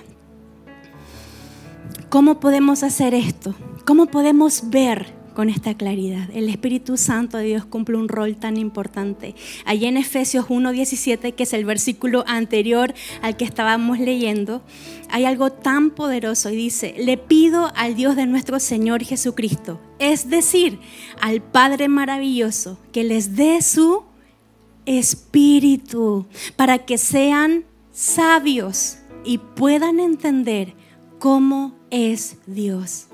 [2.09, 3.53] ¿Cómo podemos hacer esto?
[3.85, 6.29] ¿Cómo podemos ver con esta claridad?
[6.33, 9.35] El Espíritu Santo de Dios cumple un rol tan importante.
[9.65, 14.63] Allí en Efesios 1.17, que es el versículo anterior al que estábamos leyendo,
[15.09, 20.29] hay algo tan poderoso y dice, le pido al Dios de nuestro Señor Jesucristo, es
[20.29, 20.79] decir,
[21.19, 24.05] al Padre maravilloso, que les dé su
[24.85, 30.86] espíritu para que sean sabios y puedan entender
[31.19, 33.07] cómo es Dios.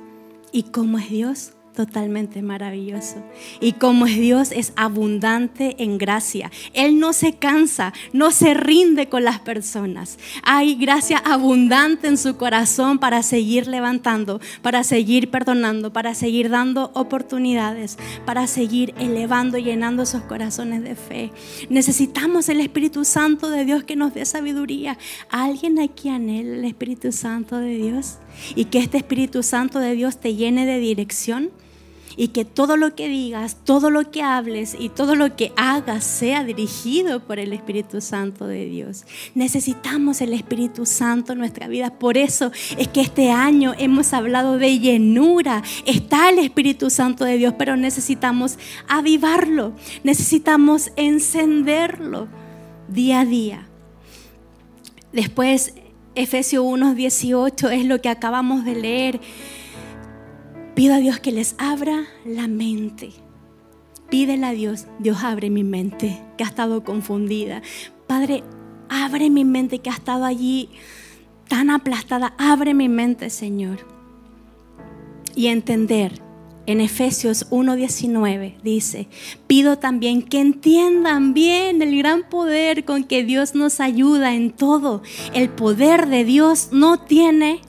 [0.52, 1.54] ¿Y cómo es Dios?
[1.74, 3.24] Totalmente maravilloso.
[3.60, 6.52] Y como es Dios, es abundante en gracia.
[6.74, 10.18] Él no se cansa, no se rinde con las personas.
[10.44, 16.92] Hay gracia abundante en su corazón para seguir levantando, para seguir perdonando, para seguir dando
[16.94, 21.32] oportunidades, para seguir elevando llenando esos corazones de fe.
[21.70, 24.98] Necesitamos el Espíritu Santo de Dios que nos dé sabiduría.
[25.30, 28.18] ¿Alguien aquí anhela el Espíritu Santo de Dios?
[28.56, 31.52] Y que este Espíritu Santo de Dios te llene de dirección
[32.16, 36.04] y que todo lo que digas, todo lo que hables y todo lo que hagas
[36.04, 39.06] sea dirigido por el Espíritu Santo de Dios.
[39.36, 41.92] Necesitamos el Espíritu Santo en nuestra vida.
[41.92, 45.64] Por eso es que este año hemos hablado de llenura.
[45.86, 49.74] Está el Espíritu Santo de Dios, pero necesitamos avivarlo,
[50.04, 52.28] necesitamos encenderlo
[52.88, 53.68] día a día.
[55.12, 55.74] Después,
[56.16, 59.20] Efesios 1.18 es lo que acabamos de leer
[60.76, 63.12] Pido a Dios que les abra la mente.
[64.10, 67.62] Pídele a Dios, Dios abre mi mente, que ha estado confundida.
[68.08, 68.44] Padre,
[68.90, 70.70] abre mi mente que ha estado allí
[71.48, 72.34] tan aplastada.
[72.40, 73.86] Abre mi mente, Señor.
[75.36, 76.22] Y entender.
[76.66, 79.10] En Efesios 1:19 dice,
[79.48, 85.04] pido también que entiendan bien el gran poder con que Dios nos ayuda en todo.
[85.34, 87.60] El poder de Dios no tiene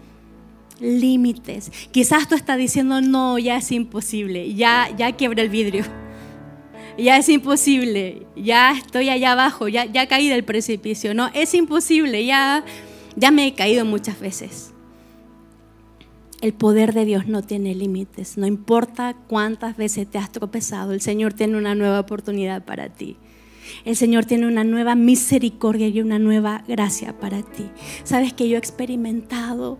[0.80, 1.70] límites.
[1.90, 5.84] Quizás tú estás diciendo, no, ya es imposible, ya, ya quebré el vidrio,
[6.98, 11.14] ya es imposible, ya estoy allá abajo, ya, ya caí del precipicio.
[11.14, 12.64] No, es imposible, ya,
[13.16, 14.72] ya me he caído muchas veces.
[16.40, 21.00] El poder de Dios no tiene límites, no importa cuántas veces te has tropezado, el
[21.00, 23.16] Señor tiene una nueva oportunidad para ti.
[23.86, 27.70] El Señor tiene una nueva misericordia y una nueva gracia para ti.
[28.02, 29.78] Sabes que yo he experimentado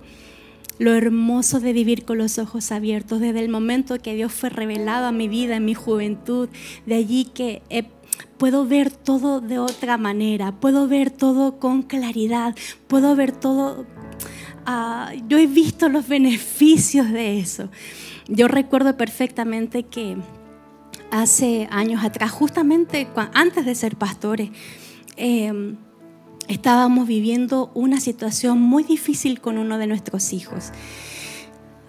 [0.79, 5.07] lo hermoso de vivir con los ojos abiertos, desde el momento que Dios fue revelado
[5.07, 6.49] a mi vida, en mi juventud,
[6.87, 7.63] de allí que
[8.39, 12.55] puedo ver todo de otra manera, puedo ver todo con claridad,
[12.87, 13.87] puedo ver todo...
[14.67, 17.69] Ah, yo he visto los beneficios de eso.
[18.29, 20.17] Yo recuerdo perfectamente que
[21.11, 24.51] hace años atrás, justamente antes de ser pastores,
[25.17, 25.77] eh,
[26.49, 30.73] estábamos viviendo una situación muy difícil con uno de nuestros hijos,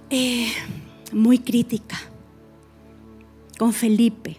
[0.10, 0.48] eh,
[1.12, 1.98] muy crítica,
[3.58, 4.38] con Felipe.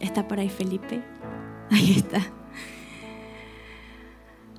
[0.00, 1.02] ¿Está por ahí Felipe?
[1.70, 2.20] Ahí está.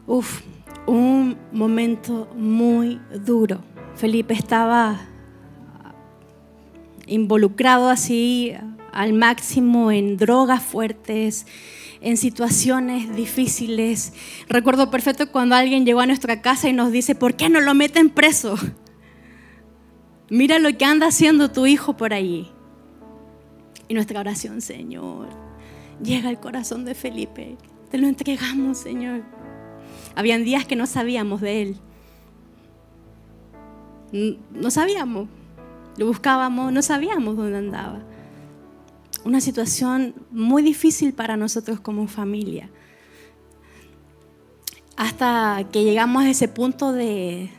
[0.08, 0.42] Uf,
[0.88, 3.62] un momento muy duro.
[3.96, 5.00] Felipe estaba
[7.06, 8.54] involucrado así
[8.92, 11.46] al máximo en drogas fuertes,
[12.04, 14.14] en situaciones difíciles.
[14.50, 17.74] Recuerdo perfecto cuando alguien llegó a nuestra casa y nos dice, ¿por qué no lo
[17.74, 18.56] meten preso?
[20.30, 22.52] Mira lo que anda haciendo tu hijo por allí.
[23.88, 25.30] Y nuestra oración, Señor,
[26.04, 27.58] llega al corazón de Felipe.
[27.90, 29.24] Te lo entregamos, Señor.
[30.16, 31.78] Habían días que no sabíamos de él.
[34.52, 35.30] No sabíamos.
[35.98, 38.13] Lo buscábamos, no sabíamos dónde andaba
[39.26, 42.70] una situación muy difícil para nosotros como familia.
[44.96, 47.50] Hasta que llegamos a ese punto de,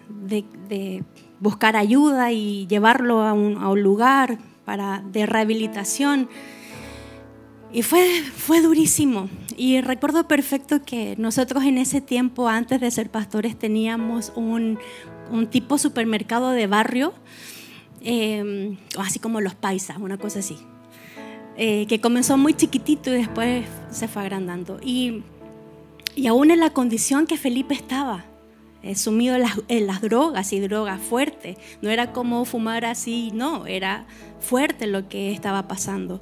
[1.41, 6.29] buscar ayuda y llevarlo a un, lugar para, de rehabilitación.
[7.73, 9.29] Y fue, fue durísimo.
[9.57, 14.79] Y recuerdo perfecto que nosotros en ese tiempo, antes de ser pastores, teníamos un,
[15.51, 17.15] tipo supermercado de barrio,
[18.01, 20.57] eh, así como los paisas, una cosa así.
[21.57, 24.81] Eh, que comenzó muy chiquitito y después se fue agrandando.
[24.83, 25.23] Y,
[26.17, 28.25] y aún en la condición que Felipe estaba,
[28.83, 29.37] eh, sumido
[29.69, 34.07] en las, drogas y drogas fuertes, no era como fumar así, no, era
[34.41, 36.21] fuerte lo que estaba pasando.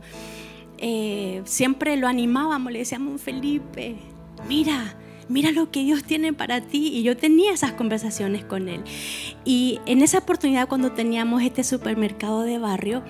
[0.79, 3.97] Eh, siempre lo animábamos, le decíamos, Felipe,
[4.49, 4.97] mira,
[5.29, 6.89] mira lo que Dios tiene para ti.
[6.89, 8.83] Y yo tenía esas conversaciones con él.
[9.45, 13.03] Y en esa oportunidad cuando teníamos este supermercado de barrio,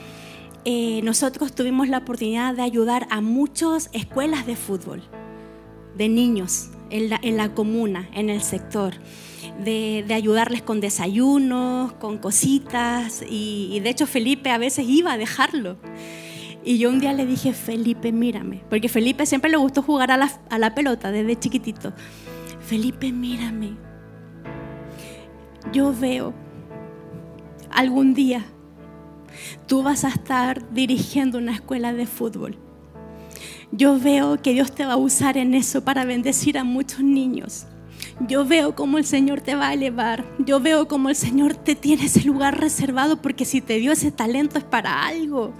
[0.64, 5.02] eh, nosotros tuvimos la oportunidad de ayudar a muchas escuelas de fútbol,
[5.96, 8.94] de niños en la, comuna, en el sector,
[9.64, 15.78] de, ayudarles con desayunos, con cositas, y, de hecho Felipe a veces iba a dejarlo.
[16.64, 20.16] Y yo un día le dije, Felipe, mírame, porque Felipe siempre le gustó jugar a
[20.16, 21.92] la, a la pelota desde chiquitito.
[22.60, 23.76] Felipe, mírame.
[25.72, 26.32] Yo veo
[27.70, 28.44] algún día
[29.66, 32.58] tú vas a estar dirigiendo una escuela de fútbol.
[33.70, 37.66] Yo veo que Dios te va a usar en eso para bendecir a muchos niños.
[38.28, 40.24] yo veo cómo el Señor te va a elevar.
[40.38, 44.12] Yo veo cómo el Señor te tiene ese lugar reservado porque si te dio ese
[44.12, 45.54] talento es para algo.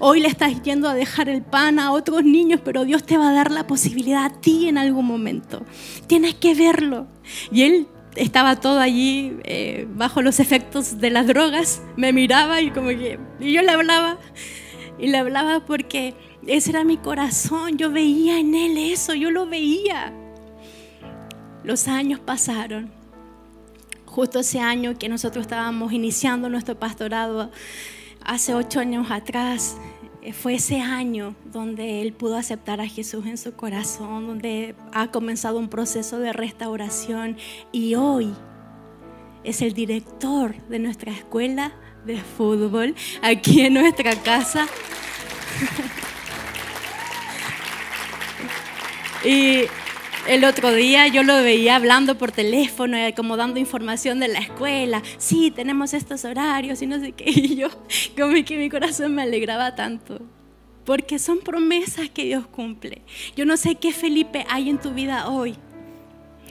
[0.00, 3.28] Hoy le estás yendo a dejar el pan a otros niños, pero Dios te va
[3.28, 5.64] a dar la posibilidad a ti en algún momento.
[6.06, 7.06] Tienes que verlo.
[7.50, 12.70] Y él estaba todo allí eh, bajo los efectos de las drogas, me miraba y
[12.70, 14.18] como que y yo le hablaba
[14.98, 16.14] y le hablaba porque
[16.46, 20.12] ese era mi corazón, yo veía en él eso, yo lo veía.
[21.64, 22.90] Los años pasaron.
[24.04, 27.50] Justo ese año que nosotros estábamos iniciando nuestro pastorado,
[28.24, 29.76] hace ocho años atrás,
[30.30, 35.58] fue ese año donde él pudo aceptar a Jesús en su corazón, donde ha comenzado
[35.58, 37.36] un proceso de restauración
[37.72, 38.32] y hoy
[39.42, 41.72] es el director de nuestra escuela
[42.04, 44.68] de fútbol aquí en nuestra casa.
[49.24, 49.64] y
[50.28, 54.38] el otro día yo lo veía hablando por teléfono, eh, como dando información de la
[54.38, 55.02] escuela.
[55.18, 57.24] Sí, tenemos estos horarios y no sé qué.
[57.42, 57.68] Y yo,
[58.16, 60.20] como que mi corazón me alegraba tanto.
[60.84, 63.02] Porque son promesas que Dios cumple.
[63.36, 65.56] Yo no sé qué Felipe hay en tu vida hoy.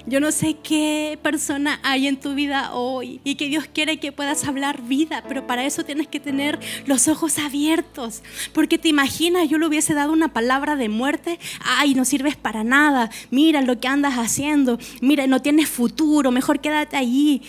[0.07, 4.11] Yo no sé qué persona hay en tu vida hoy y que Dios quiere que
[4.11, 8.23] puedas hablar vida, pero para eso tienes que tener los ojos abiertos.
[8.53, 12.63] Porque te imaginas, yo le hubiese dado una palabra de muerte, ay, no sirves para
[12.63, 17.43] nada, mira lo que andas haciendo, mira, no tienes futuro, mejor quédate allí.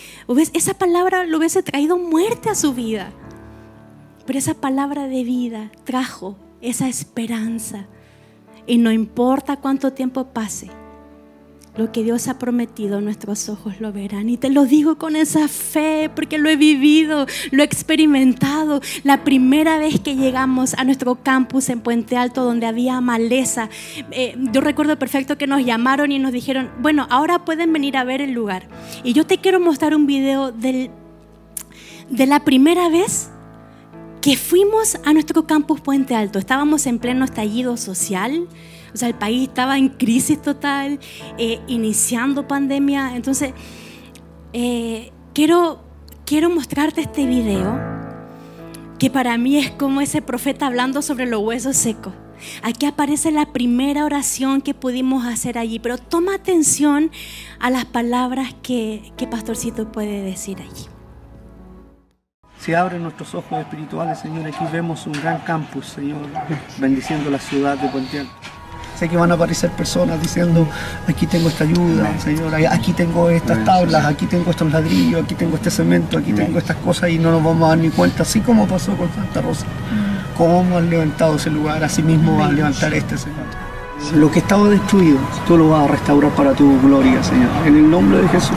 [0.52, 3.12] Esa palabra lo hubiese traído muerte a su vida.
[4.26, 7.86] Pero esa palabra de vida trajo esa esperanza.
[8.66, 10.70] Y no importa cuánto tiempo pase,
[11.76, 14.28] lo que Dios ha prometido, nuestros ojos lo verán.
[14.28, 18.80] Y te lo digo con esa fe, porque lo he vivido, lo he experimentado.
[19.04, 23.70] La primera vez que llegamos a nuestro campus en Puente Alto, donde había maleza,
[24.10, 28.04] eh, yo recuerdo perfecto que nos llamaron y nos dijeron, bueno, ahora pueden venir a
[28.04, 28.68] ver el lugar.
[29.02, 30.90] Y yo te quiero mostrar un video del,
[32.10, 33.30] de la primera vez
[34.20, 36.38] que fuimos a nuestro campus Puente Alto.
[36.38, 38.46] Estábamos en pleno estallido social
[38.92, 41.00] o sea, el país estaba en crisis total,
[41.38, 43.16] eh, iniciando pandemia.
[43.16, 43.54] Entonces,
[44.52, 45.82] eh, quiero,
[46.26, 47.80] quiero mostrarte este video
[48.98, 52.12] que para mí es como ese profeta hablando sobre los huesos secos.
[52.62, 57.10] Aquí aparece la primera oración que pudimos hacer allí, pero toma atención
[57.60, 60.86] a las palabras que, que Pastorcito puede decir allí.
[62.58, 64.46] Se abren nuestros ojos espirituales, Señor.
[64.46, 66.28] Aquí vemos un gran campus, Señor,
[66.78, 68.24] bendiciendo la ciudad de Puente
[69.08, 70.66] que van a aparecer personas diciendo,
[71.06, 75.56] aquí tengo esta ayuda, Señor, aquí tengo estas tablas, aquí tengo estos ladrillos, aquí tengo
[75.56, 78.40] este cemento, aquí tengo estas cosas y no nos vamos a dar ni cuenta, así
[78.40, 79.66] como pasó con Santa Rosa.
[80.36, 83.46] Cómo han levantado ese lugar, así mismo va a levantar este, Señor.
[84.14, 87.50] Lo que estaba destruido, tú lo vas a restaurar para tu gloria, Señor.
[87.66, 88.56] En el nombre de Jesús.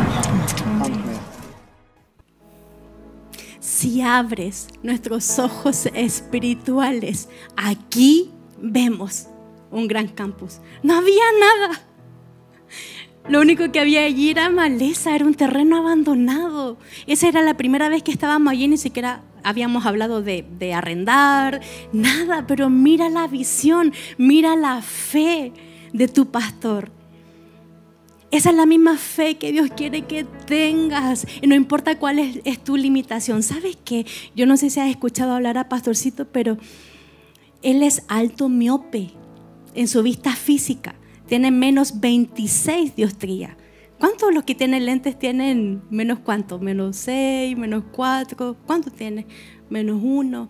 [3.60, 9.28] Si abres nuestros ojos espirituales, aquí vemos
[9.76, 10.60] un gran campus.
[10.84, 11.82] No había nada.
[13.28, 16.78] Lo único que había allí era maleza, era un terreno abandonado.
[17.08, 21.62] Esa era la primera vez que estábamos allí, ni siquiera habíamos hablado de, de, arrendar,
[21.92, 25.54] nada, pero mira la visión, mira la fe
[25.94, 26.92] de tu pastor.
[28.32, 31.26] Esa es la misma fe que Dios quiere que tengas.
[31.42, 33.44] Y no importa cuál es, tu limitación.
[33.44, 34.06] ¿Sabes qué?
[34.36, 36.58] Yo no sé si has escuchado hablar a Pastorcito, pero
[37.62, 39.12] él es alto miope
[39.76, 40.96] en su vista física.
[41.28, 43.58] Tiene menos 26 diostría.
[44.00, 46.60] ¿Cuántos los que tienen lentes tienen menos cuánto?
[46.60, 48.58] Menos 6, menos 4.
[48.66, 49.26] ¿Cuánto tiene?
[49.70, 50.50] Menos 1.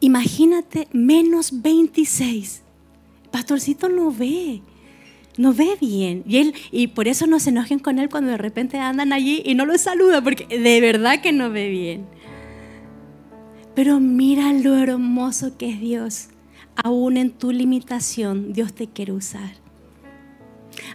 [0.00, 2.62] Imagínate, menos 26.
[3.30, 4.62] Pastorcito no ve.
[5.38, 6.22] No ve bien.
[6.26, 9.42] Y, él, y por eso no se enojen con él cuando de repente andan allí
[9.44, 12.04] y no lo saluda, porque de verdad que no ve bien.
[13.74, 16.28] Pero mira lo hermoso que es Dios
[16.76, 19.62] aún en tu limitación, Dios te quiere usar.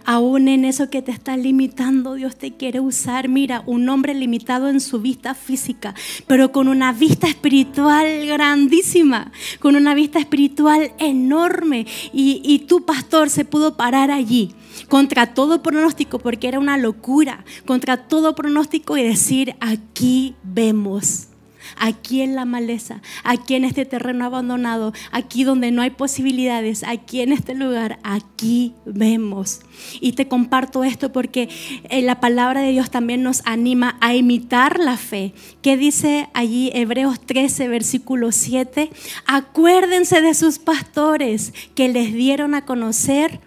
[0.06, 3.28] Aún en eso que te está limitando, Dios te quiere usar.
[3.28, 5.94] Mira, un hombre limitado en su vista física,
[6.28, 11.86] pero con una vista espiritual grandísima, con una vista espiritual enorme.
[12.14, 14.54] Y, y tu pastor se pudo parar allí
[14.88, 21.27] contra todo pronóstico, porque era una locura, contra todo pronóstico y decir, aquí vemos
[21.76, 27.22] aquí en la maleza, aquí en este terreno abandonado, aquí donde no hay posibilidades, aquí
[27.22, 29.62] en este lugar, aquí vemos.
[30.00, 31.50] Y te comparto esto porque
[31.90, 35.34] eh, la palabra de Dios también nos anima a imitar la fe.
[35.62, 38.90] ¿Qué dice allí Hebreos 13, versículo 7?
[39.26, 43.40] Acuérdense de sus pastores que les dieron a conocer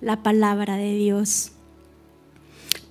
[0.00, 1.52] la palabra de Dios.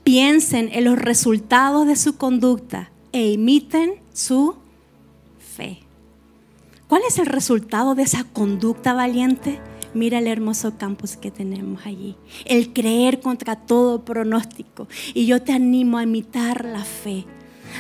[0.04, 4.56] piensen en los resultados de su conducta e imiten su
[5.56, 5.80] fe.
[6.88, 9.60] ¿Cuál es el resultado de esa conducta valiente?
[9.94, 12.16] Mira el hermoso campus que tenemos allí.
[12.46, 14.88] El creer contra todo pronóstico.
[15.14, 17.26] Y yo te animo a imitar la fe,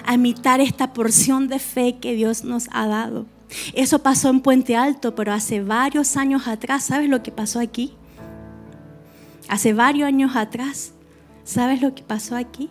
[0.06, 3.26] a imitar esta porción de fe que Dios nos ha dado.
[3.74, 7.94] Eso pasó en Puente Alto, pero hace varios años atrás, ¿sabes lo que pasó aquí?
[9.48, 10.94] Hace varios años atrás,
[11.44, 12.70] ¿sabes lo que pasó aquí?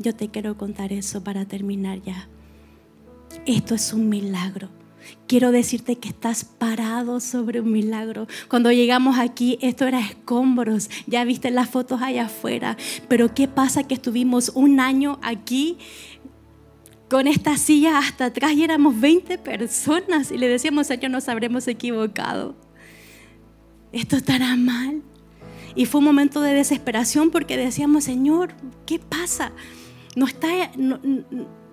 [0.00, 2.26] Yo te quiero contar eso para terminar ya.
[3.44, 4.70] Esto es un milagro.
[5.26, 8.26] Quiero decirte que estás parado sobre un milagro.
[8.48, 10.88] Cuando llegamos aquí, esto era escombros.
[11.06, 12.78] Ya viste las fotos allá afuera.
[13.08, 15.76] Pero ¿qué pasa que estuvimos un año aquí
[17.10, 21.68] con esta silla hasta atrás y éramos 20 personas y le decíamos, Señor, nos habremos
[21.68, 22.56] equivocado.
[23.92, 25.02] Esto estará mal.
[25.74, 28.54] Y fue un momento de desesperación porque decíamos, Señor,
[28.86, 29.52] ¿qué pasa?
[30.16, 30.48] No está,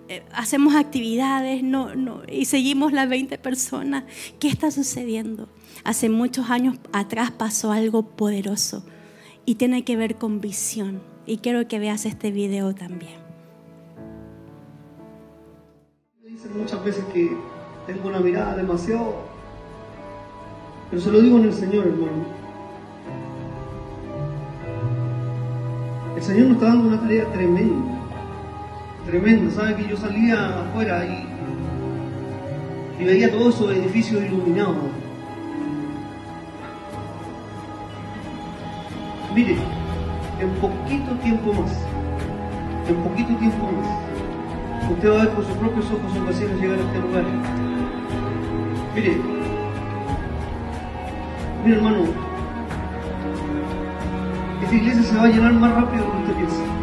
[0.10, 4.04] eh, hacemos actividades no, no, y seguimos las 20 personas.
[4.40, 5.50] ¿Qué está sucediendo?
[5.84, 8.86] Hace muchos años atrás pasó algo poderoso
[9.46, 11.02] y tiene que ver con visión.
[11.26, 13.20] Y quiero que veas este video también.
[16.24, 17.36] Dicen muchas veces que
[17.88, 19.16] tengo una mirada demasiado,
[20.90, 22.26] pero se lo digo en el Señor, hermano.
[26.16, 27.97] El Señor nos está dando una tarea tremenda
[29.08, 29.50] tremendo.
[29.52, 31.26] ¿Sabe que yo salía afuera y,
[33.02, 34.76] y veía todos esos edificios iluminados?
[39.34, 39.56] Mire,
[40.40, 41.72] en poquito tiempo más,
[42.88, 46.80] en poquito tiempo más, usted va a ver por sus propios ojos sus vecinos llegar
[46.80, 47.24] a este lugar.
[48.96, 49.18] Mire,
[51.64, 52.04] mire hermano,
[54.64, 56.78] esta iglesia se va a llenar más rápido que usted piensa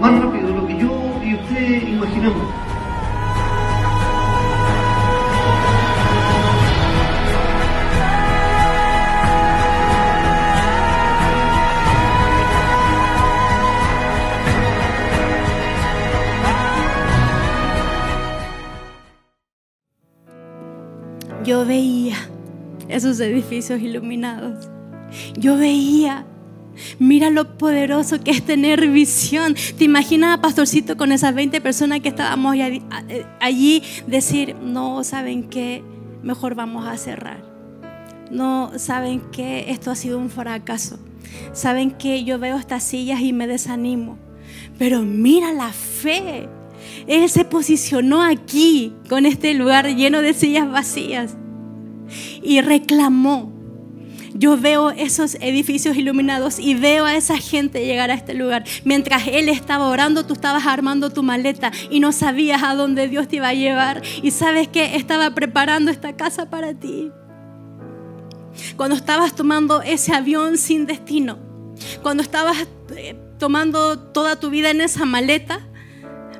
[0.00, 0.39] más rápido
[1.48, 2.54] de lo que yo y usted imaginamos.
[21.44, 22.16] Yo veía
[22.88, 24.68] esos edificios iluminados.
[25.36, 26.26] Yo veía
[26.98, 29.54] Mira lo poderoso que es tener visión.
[29.76, 32.56] ¿Te imaginas Pastorcito con esas 20 personas que estábamos
[33.40, 35.82] allí decir, no, ¿saben qué?
[36.22, 37.42] Mejor vamos a cerrar.
[38.30, 39.70] No, ¿saben qué?
[39.70, 40.98] Esto ha sido un fracaso.
[41.52, 42.24] ¿Saben qué?
[42.24, 44.18] Yo veo estas sillas y me desanimo.
[44.78, 46.48] Pero mira la fe.
[47.06, 51.36] Él se posicionó aquí con este lugar lleno de sillas vacías
[52.42, 53.52] y reclamó
[54.40, 58.64] yo veo esos edificios iluminados y veo a esa gente llegar a este lugar.
[58.84, 63.28] Mientras Él estaba orando, tú estabas armando tu maleta y no sabías a dónde Dios
[63.28, 64.00] te iba a llevar.
[64.22, 67.10] Y sabes que estaba preparando esta casa para ti.
[68.76, 71.38] Cuando estabas tomando ese avión sin destino,
[72.02, 72.66] cuando estabas
[72.96, 75.60] eh, tomando toda tu vida en esa maleta,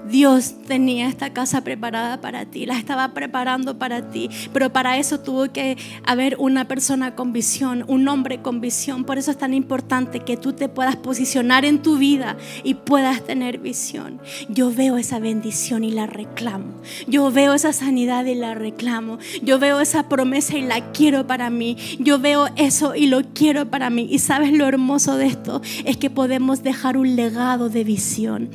[0.08, 5.20] Dios tenía esta casa preparada para ti, la estaba preparando para ti, pero para eso
[5.20, 9.04] tuvo que haber una persona con visión, un hombre con visión.
[9.04, 13.24] Por eso es tan importante que tú te puedas posicionar en tu vida y puedas
[13.24, 14.20] tener visión.
[14.48, 16.74] Yo veo esa bendición y la reclamo.
[17.06, 19.18] Yo veo esa sanidad y la reclamo.
[19.42, 21.76] Yo veo esa promesa y la quiero para mí.
[21.98, 24.08] Yo veo eso y lo quiero para mí.
[24.10, 28.50] Y sabes lo hermoso de esto es que podemos dejar un legado de visión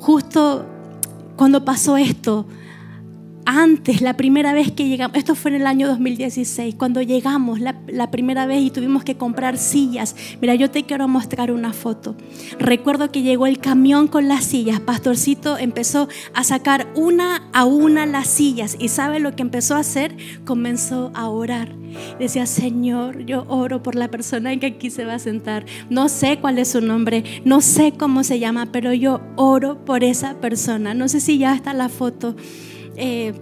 [0.00, 0.64] justo
[1.36, 2.44] cuando pasó esto,
[3.44, 8.10] antes, la primera vez que llegamos, esto fue en el año 2016, cuando llegamos la,
[8.10, 10.16] primera vez y tuvimos que comprar sillas.
[10.40, 12.16] Mira, yo te quiero mostrar una foto.
[12.58, 14.80] Recuerdo que llegó el camión con las sillas.
[14.80, 19.80] Pastorcito empezó a sacar una a una las sillas y ¿sabe lo que empezó a
[19.80, 20.16] hacer?
[20.44, 21.74] Comenzó a orar.
[22.18, 25.64] Decía, Señor, yo oro por la persona que aquí se va a sentar.
[25.88, 30.04] No sé cuál es su nombre, no sé cómo se llama, pero yo oro por
[30.04, 30.94] esa persona.
[30.94, 32.36] No sé si ya está la foto.
[32.96, 33.32] Eh,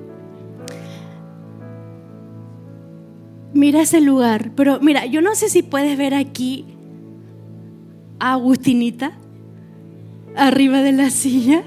[3.53, 6.65] mira ese lugar, pero mira, yo no sé si puedes ver aquí
[8.19, 9.13] a Agustinita
[10.37, 11.65] arriba de la silla.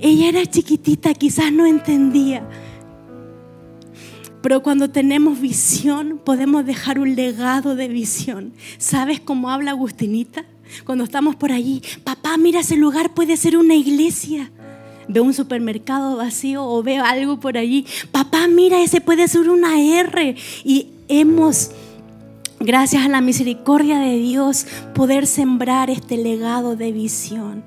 [0.00, 2.48] Ella era chiquitita, quizás no entendía.
[4.42, 8.54] Pero cuando tenemos visión, podemos dejar un legado de visión.
[8.78, 10.46] ¿Sabes cómo habla Agustinita?
[10.84, 14.50] Cuando estamos por allí, papá, mira ese lugar, puede ser una iglesia
[15.08, 17.86] veo un supermercado vacío o veo algo por allí.
[18.12, 20.36] Papá, mira, ese puede ser una R.
[20.64, 21.70] Y hemos
[22.60, 27.64] gracias a la misericordia de Dios, poder sembrar este legado de visión.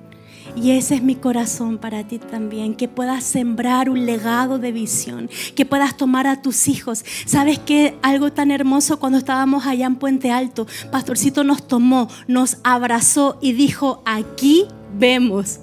[0.55, 5.29] Y ese es mi corazón para ti también, que puedas sembrar un legado de visión,
[5.55, 7.03] que puedas tomar a tus hijos.
[7.25, 7.97] ¿Sabes qué?
[8.03, 13.53] Algo tan hermoso cuando estábamos allá en Puente Alto, Pastorcito nos tomó, nos abrazó y
[13.53, 15.59] dijo, aquí vemos.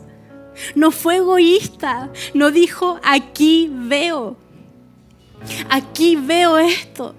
[0.74, 4.36] No fue egoísta, no dijo, aquí veo.
[5.68, 7.14] Aquí veo esto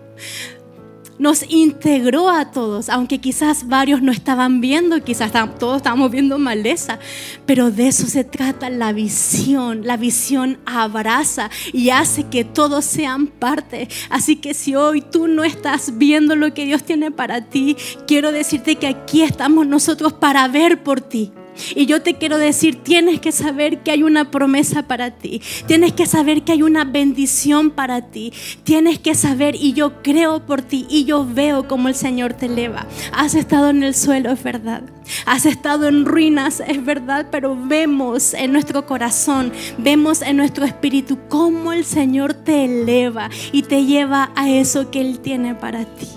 [1.22, 6.98] nos integró a todos, aunque quizás varios no estaban viendo, quizás todos estábamos viendo maleza,
[7.46, 9.86] pero de eso se trata la visión.
[9.86, 13.88] La visión abraza y hace que todos sean parte.
[14.10, 17.78] Así que si hoy tú no estás viendo lo que Dios tiene para ti,
[18.08, 21.32] quiero decirte que aquí estamos nosotros para ver por ti.
[21.76, 25.42] Y yo te quiero decir, tienes que saber que hay una promesa para ti.
[25.68, 28.34] Tienes que saber que hay una bendición para ti.
[28.64, 32.48] Tienes que saber, y yo creo por ti, y yo veo cómo el Señor te
[32.48, 32.88] eleva.
[33.14, 34.84] Has estado en el suelo, es verdad.
[35.26, 41.18] Has estado en ruinas, es verdad, pero vemos en nuestro corazón, vemos en nuestro espíritu
[41.28, 46.08] cómo el Señor te eleva y te lleva a eso que Él tiene para ti.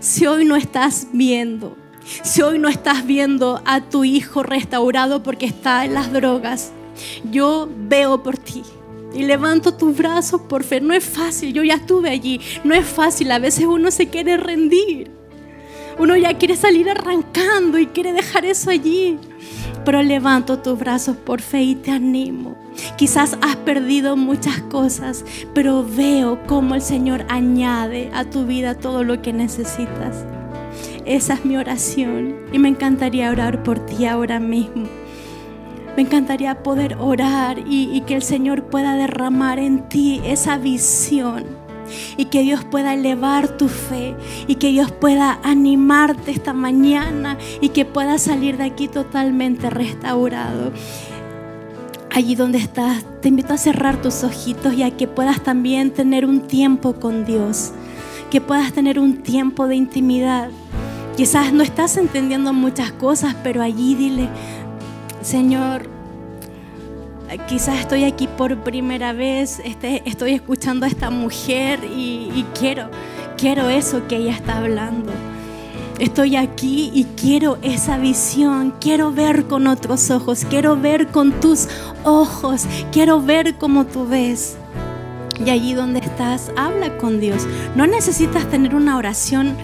[0.00, 5.46] Si hoy no estás viendo, si hoy no estás viendo a tu hijo restaurado porque
[5.46, 6.72] está en las drogas,
[7.30, 8.62] yo veo por ti.
[9.14, 10.80] Y levanto tus brazos por fe.
[10.80, 12.40] No es fácil, yo ya estuve allí.
[12.64, 15.10] No es fácil, a veces uno se quiere rendir.
[15.98, 19.18] Uno ya quiere salir arrancando y quiere dejar eso allí.
[19.84, 22.56] Pero levanto tus brazos por fe y te animo.
[22.96, 29.04] Quizás has perdido muchas cosas, pero veo cómo el Señor añade a tu vida todo
[29.04, 30.24] lo que necesitas.
[31.04, 32.36] Esa es mi oración.
[32.52, 34.84] Y me encantaría orar por ti ahora mismo.
[35.96, 41.44] Me encantaría poder orar y, que el Señor pueda derramar en ti esa visión.
[42.16, 44.14] Y que Dios pueda elevar tu fe.
[44.46, 47.36] Y que Dios pueda animarte esta mañana.
[47.60, 50.72] Y que puedas salir de aquí totalmente restaurado.
[52.14, 56.26] Allí donde estás, te invito a cerrar tus ojitos y a que puedas también tener
[56.26, 57.72] un tiempo con Dios,
[58.30, 60.50] que puedas tener un tiempo de intimidad
[61.16, 64.28] Quizás no estás entendiendo muchas cosas, pero allí dile,
[65.20, 65.88] Señor,
[67.48, 72.88] quizás estoy aquí por primera vez, este, estoy escuchando a esta mujer y, quiero,
[73.36, 75.12] quiero eso que ella está hablando.
[75.98, 81.68] Estoy aquí y quiero esa visión, quiero ver con otros ojos, quiero ver con tus
[82.04, 84.56] ojos, quiero ver como tú ves.
[85.44, 87.46] Y allí donde estás, habla con Dios.
[87.76, 89.56] No necesitas tener una oración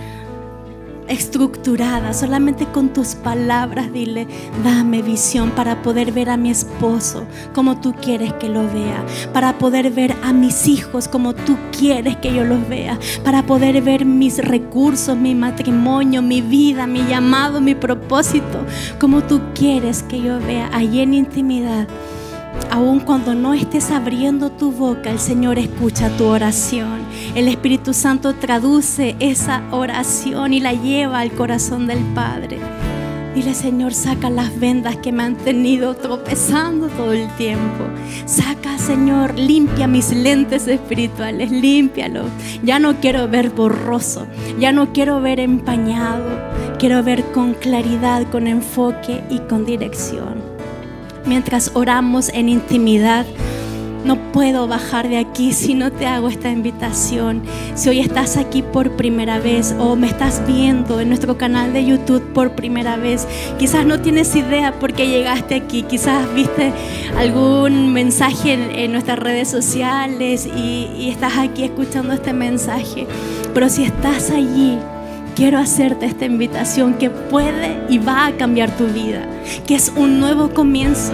[1.08, 4.26] estructurada, solamente con tus palabras dile,
[4.64, 9.58] dame visión para poder ver a mi esposo como tú quieres que lo vea, para
[9.58, 14.04] poder ver a mis hijos como tú quieres que yo los vea, para poder ver
[14.04, 18.64] mis recursos, mi matrimonio, mi vida, mi llamado, mi propósito,
[18.98, 21.88] como tú quieres que yo vea, allí en intimidad
[22.70, 27.00] Aun cuando no estés abriendo tu boca, el Señor escucha tu oración.
[27.34, 32.58] El Espíritu Santo traduce esa oración y la lleva al corazón del Padre.
[33.34, 37.84] Dile, Señor, saca las vendas que me han tenido tropezando todo el tiempo.
[38.26, 42.24] Saca, Señor, limpia mis lentes espirituales, límpialo.
[42.62, 44.26] Ya no quiero ver borroso,
[44.58, 46.26] ya no quiero ver empañado.
[46.78, 50.47] Quiero ver con claridad, con enfoque y con dirección
[51.28, 53.26] mientras oramos en intimidad.
[54.04, 57.42] No puedo bajar de aquí si no te hago esta invitación.
[57.74, 61.84] Si hoy estás aquí por primera vez o me estás viendo en nuestro canal de
[61.84, 63.26] YouTube por primera vez,
[63.58, 66.72] quizás no tienes idea por qué llegaste aquí, quizás viste
[67.18, 73.06] algún mensaje en, nuestras redes sociales y, estás aquí escuchando este mensaje.
[73.52, 74.78] Pero si estás allí,
[75.38, 79.24] quiero hacerte esta invitación que puede y va a cambiar tu vida,
[79.68, 81.12] que es un nuevo comienzo.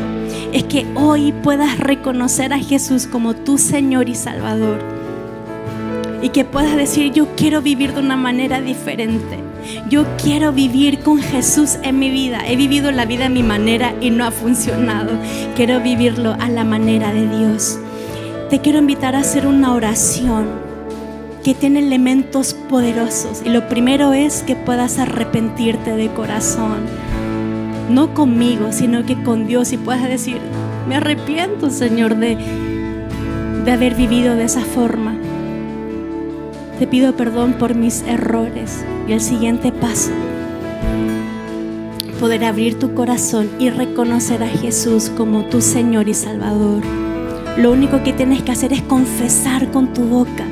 [0.51, 4.79] Es que hoy puedas reconocer a Jesús como tu Señor y Salvador.
[6.23, 9.41] Y que puedas decir, yo quiero vivir de una manera diferente.
[9.91, 12.41] Yo quiero vivir con Jesús en mi vida.
[12.47, 15.11] He vivido la vida a mi manera y no ha funcionado.
[15.55, 17.79] Quiero vivirlo a la manera de Dios.
[18.49, 20.64] Te quiero invitar a hacer una oración
[21.45, 23.43] que tiene elementos poderosos.
[23.45, 26.87] Y lo primero es que puedas arrepentirte de corazón.
[27.91, 30.39] No conmigo, sino que con Dios y puedas decir,
[30.89, 32.39] me arrepiento, Señor, de,
[33.65, 35.17] de haber vivido de esa forma.
[36.79, 38.83] Te pido perdón por mis errores.
[39.07, 40.13] Y el siguiente paso,
[42.19, 46.83] poder abrir tu corazón y reconocer a Jesús como tu Señor y Salvador.
[47.59, 50.47] Lo único que tienes que hacer es confesar con tu boca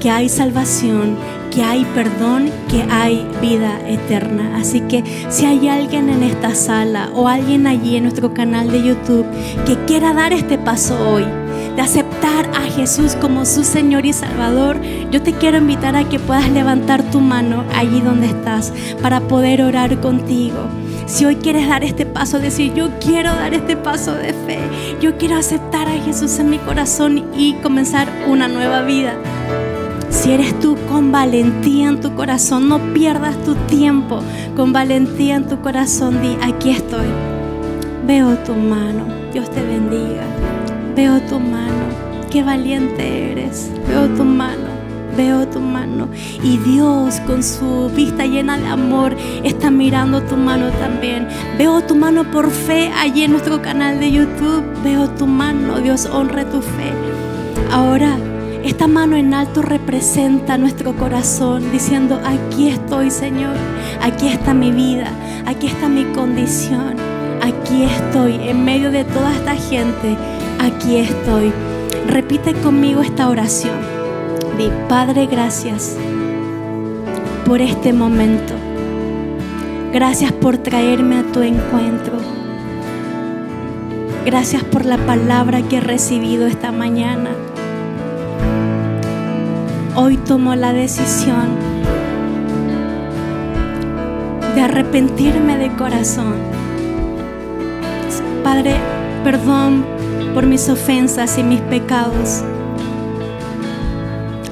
[0.00, 1.16] que hay salvación,
[1.50, 4.56] que hay perdón, que hay vida eterna.
[4.56, 8.82] Así que si hay alguien en esta sala o alguien allí en nuestro canal de
[8.82, 9.26] YouTube
[9.66, 11.24] que quiera dar este paso hoy,
[11.76, 14.80] de aceptar a Jesús como su Señor y Salvador,
[15.10, 18.72] yo te quiero invitar a que puedas levantar tu mano allí donde estás
[19.02, 20.66] para poder orar contigo.
[21.06, 24.60] Si hoy quieres dar este paso, decir, yo quiero dar este paso de fe,
[25.00, 29.14] yo quiero aceptar a Jesús en mi corazón y comenzar una nueva vida.
[30.10, 34.20] Si eres tú con valentía en tu corazón, no pierdas tu tiempo.
[34.56, 37.06] Con valentía en tu corazón, di, aquí estoy.
[38.06, 39.06] Veo tu mano.
[39.32, 40.24] Dios te bendiga.
[40.96, 41.84] Veo tu mano.
[42.30, 43.70] Qué valiente eres.
[43.88, 44.68] Veo tu mano.
[45.16, 46.08] Veo tu mano.
[46.42, 51.28] Y Dios con su vista llena de amor está mirando tu mano también.
[51.56, 54.64] Veo tu mano por fe allí en nuestro canal de YouTube.
[54.82, 55.80] Veo tu mano.
[55.80, 56.92] Dios honre tu fe.
[57.70, 58.16] Ahora
[58.70, 63.56] esta mano en alto representa nuestro corazón diciendo, aquí estoy Señor,
[64.00, 65.08] aquí está mi vida,
[65.44, 66.94] aquí está mi condición,
[67.42, 70.16] aquí estoy en medio de toda esta gente,
[70.60, 71.52] aquí estoy.
[72.06, 73.76] Repite conmigo esta oración.
[74.56, 75.96] Di, Padre, gracias
[77.44, 78.54] por este momento.
[79.92, 82.12] Gracias por traerme a tu encuentro.
[84.24, 87.30] Gracias por la palabra que he recibido esta mañana.
[90.02, 91.50] Hoy tomo la decisión
[94.54, 96.36] de arrepentirme de corazón.
[98.42, 98.76] Padre,
[99.24, 99.84] perdón
[100.32, 102.42] por mis ofensas y mis pecados.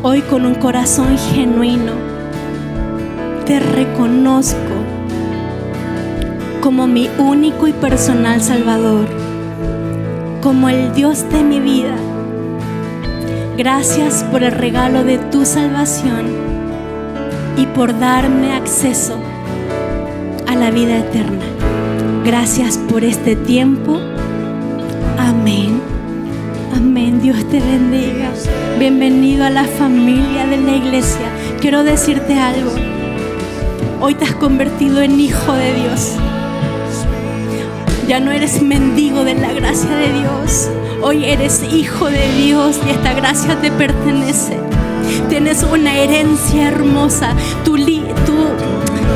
[0.03, 1.93] Hoy con un corazón genuino
[3.47, 4.75] te reconozco
[6.61, 9.07] como mi único y personal Salvador,
[10.43, 11.97] como el Dios de mi vida
[13.59, 16.27] Gracias por el regalo de tu salvación
[17.57, 19.21] y por darme acceso
[20.47, 21.45] a la vida eterna.
[22.25, 23.99] Gracias por este tiempo.
[25.19, 25.81] Amén.
[26.73, 27.21] Amén.
[27.21, 28.31] Dios te bendiga.
[28.79, 31.27] Bienvenido a la familia de la iglesia.
[31.61, 32.71] Quiero decirte algo.
[34.01, 36.13] Hoy te has convertido en hijo de Dios.
[38.07, 40.71] Ya no eres mendigo de la gracia de Dios.
[41.01, 44.59] Hoy eres hijo de Dios y esta gracia te pertenece.
[45.29, 47.35] Tienes una herencia hermosa.
[47.65, 47.77] Tu,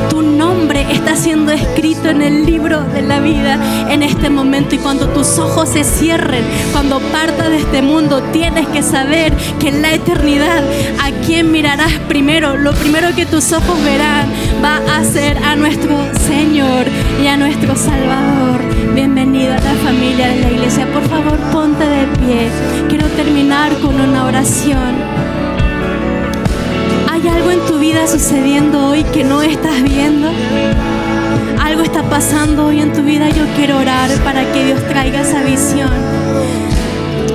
[0.09, 3.59] tu, nombre está siendo escrito en el libro de la vida
[3.89, 4.75] en este momento.
[4.75, 9.69] Y cuando tus ojos se cierren, cuando partas de este mundo, tienes que saber que
[9.69, 10.63] en la eternidad,
[11.01, 12.55] ¿a quién mirarás primero?
[12.55, 14.31] Lo primero que tus ojos verán
[14.63, 16.85] va a ser a nuestro Señor
[17.21, 18.82] y a nuestro Salvador.
[18.93, 20.85] Bienvenido a la familia de la iglesia.
[20.93, 22.47] Por favor, ponte de pie.
[22.89, 24.93] Quiero terminar con una oración.
[27.11, 30.29] ¿Hay algo en tu vida sucediendo hoy que no estás viendo?
[31.59, 33.29] Algo está pasando hoy en tu vida.
[33.29, 35.89] Yo quiero orar para que Dios traiga esa visión.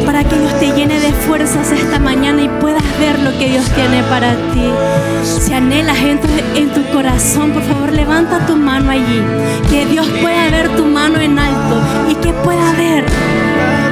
[0.08, 3.66] Para que Dios te llene de fuerzas esta mañana y puedas ver lo que Dios
[3.72, 4.72] tiene para ti.
[5.22, 6.18] Si anhelas en
[6.54, 9.22] en tu corazón, por favor levanta tu mano allí.
[9.68, 11.76] Que Dios pueda ver tu mano en alto
[12.08, 13.04] y que pueda ver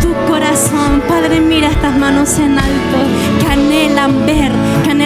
[0.00, 1.02] tu corazón.
[1.06, 2.98] Padre, mira estas manos en alto
[3.38, 4.52] que anhelan ver,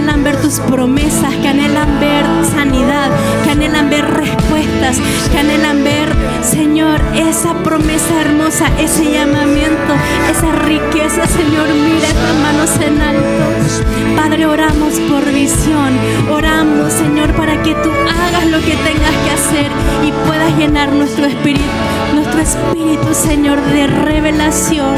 [0.01, 2.25] anhelan ver tus promesas, que anhelan ver
[2.55, 3.11] sanidad,
[3.45, 4.97] que anhelan ver respuestas,
[5.31, 6.09] que anhelan ver,
[6.43, 9.93] Señor, esa promesa hermosa, ese llamamiento,
[10.31, 14.17] esa riqueza, Señor, mira estas manos en alto.
[14.17, 15.93] Padre, oramos por visión,
[16.31, 19.71] oramos, Señor, para que tú hagas lo que tengas que hacer
[20.07, 21.65] y puedas llenar nuestro espíritu,
[22.15, 24.95] nuestro espíritu, Señor, de revelación.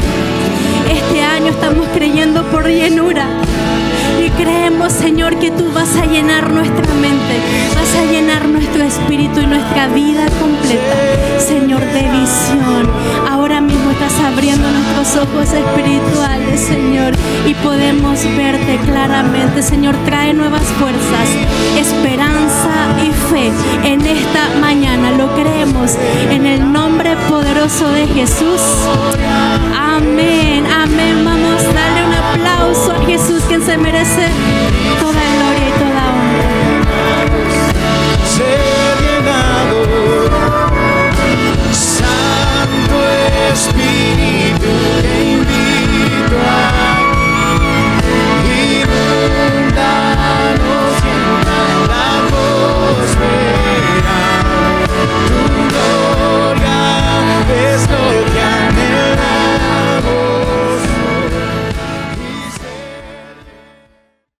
[0.88, 3.26] Este año estamos creyendo por llenura.
[4.36, 7.34] Creemos, Señor, que tú vas a llenar nuestra mente,
[7.74, 10.96] vas a llenar nuestro espíritu y nuestra vida completa,
[11.38, 12.90] Señor, de visión.
[13.28, 17.12] Ahora mismo estás abriendo nuestros ojos espirituales, Señor,
[17.46, 19.62] y podemos verte claramente.
[19.62, 21.28] Señor, trae nuevas fuerzas,
[21.76, 23.52] esperanza y fe
[23.84, 25.12] en esta mañana.
[25.12, 25.96] Lo creemos
[26.30, 28.60] en el nombre poderoso de Jesús.
[29.76, 31.24] Amén, amén.
[31.24, 32.01] Vamos un
[32.62, 34.28] aplauso a Jesús, quien se merece
[35.00, 36.48] toda gloria y toda honra.
[41.72, 42.96] Santo
[43.52, 44.72] Espíritu,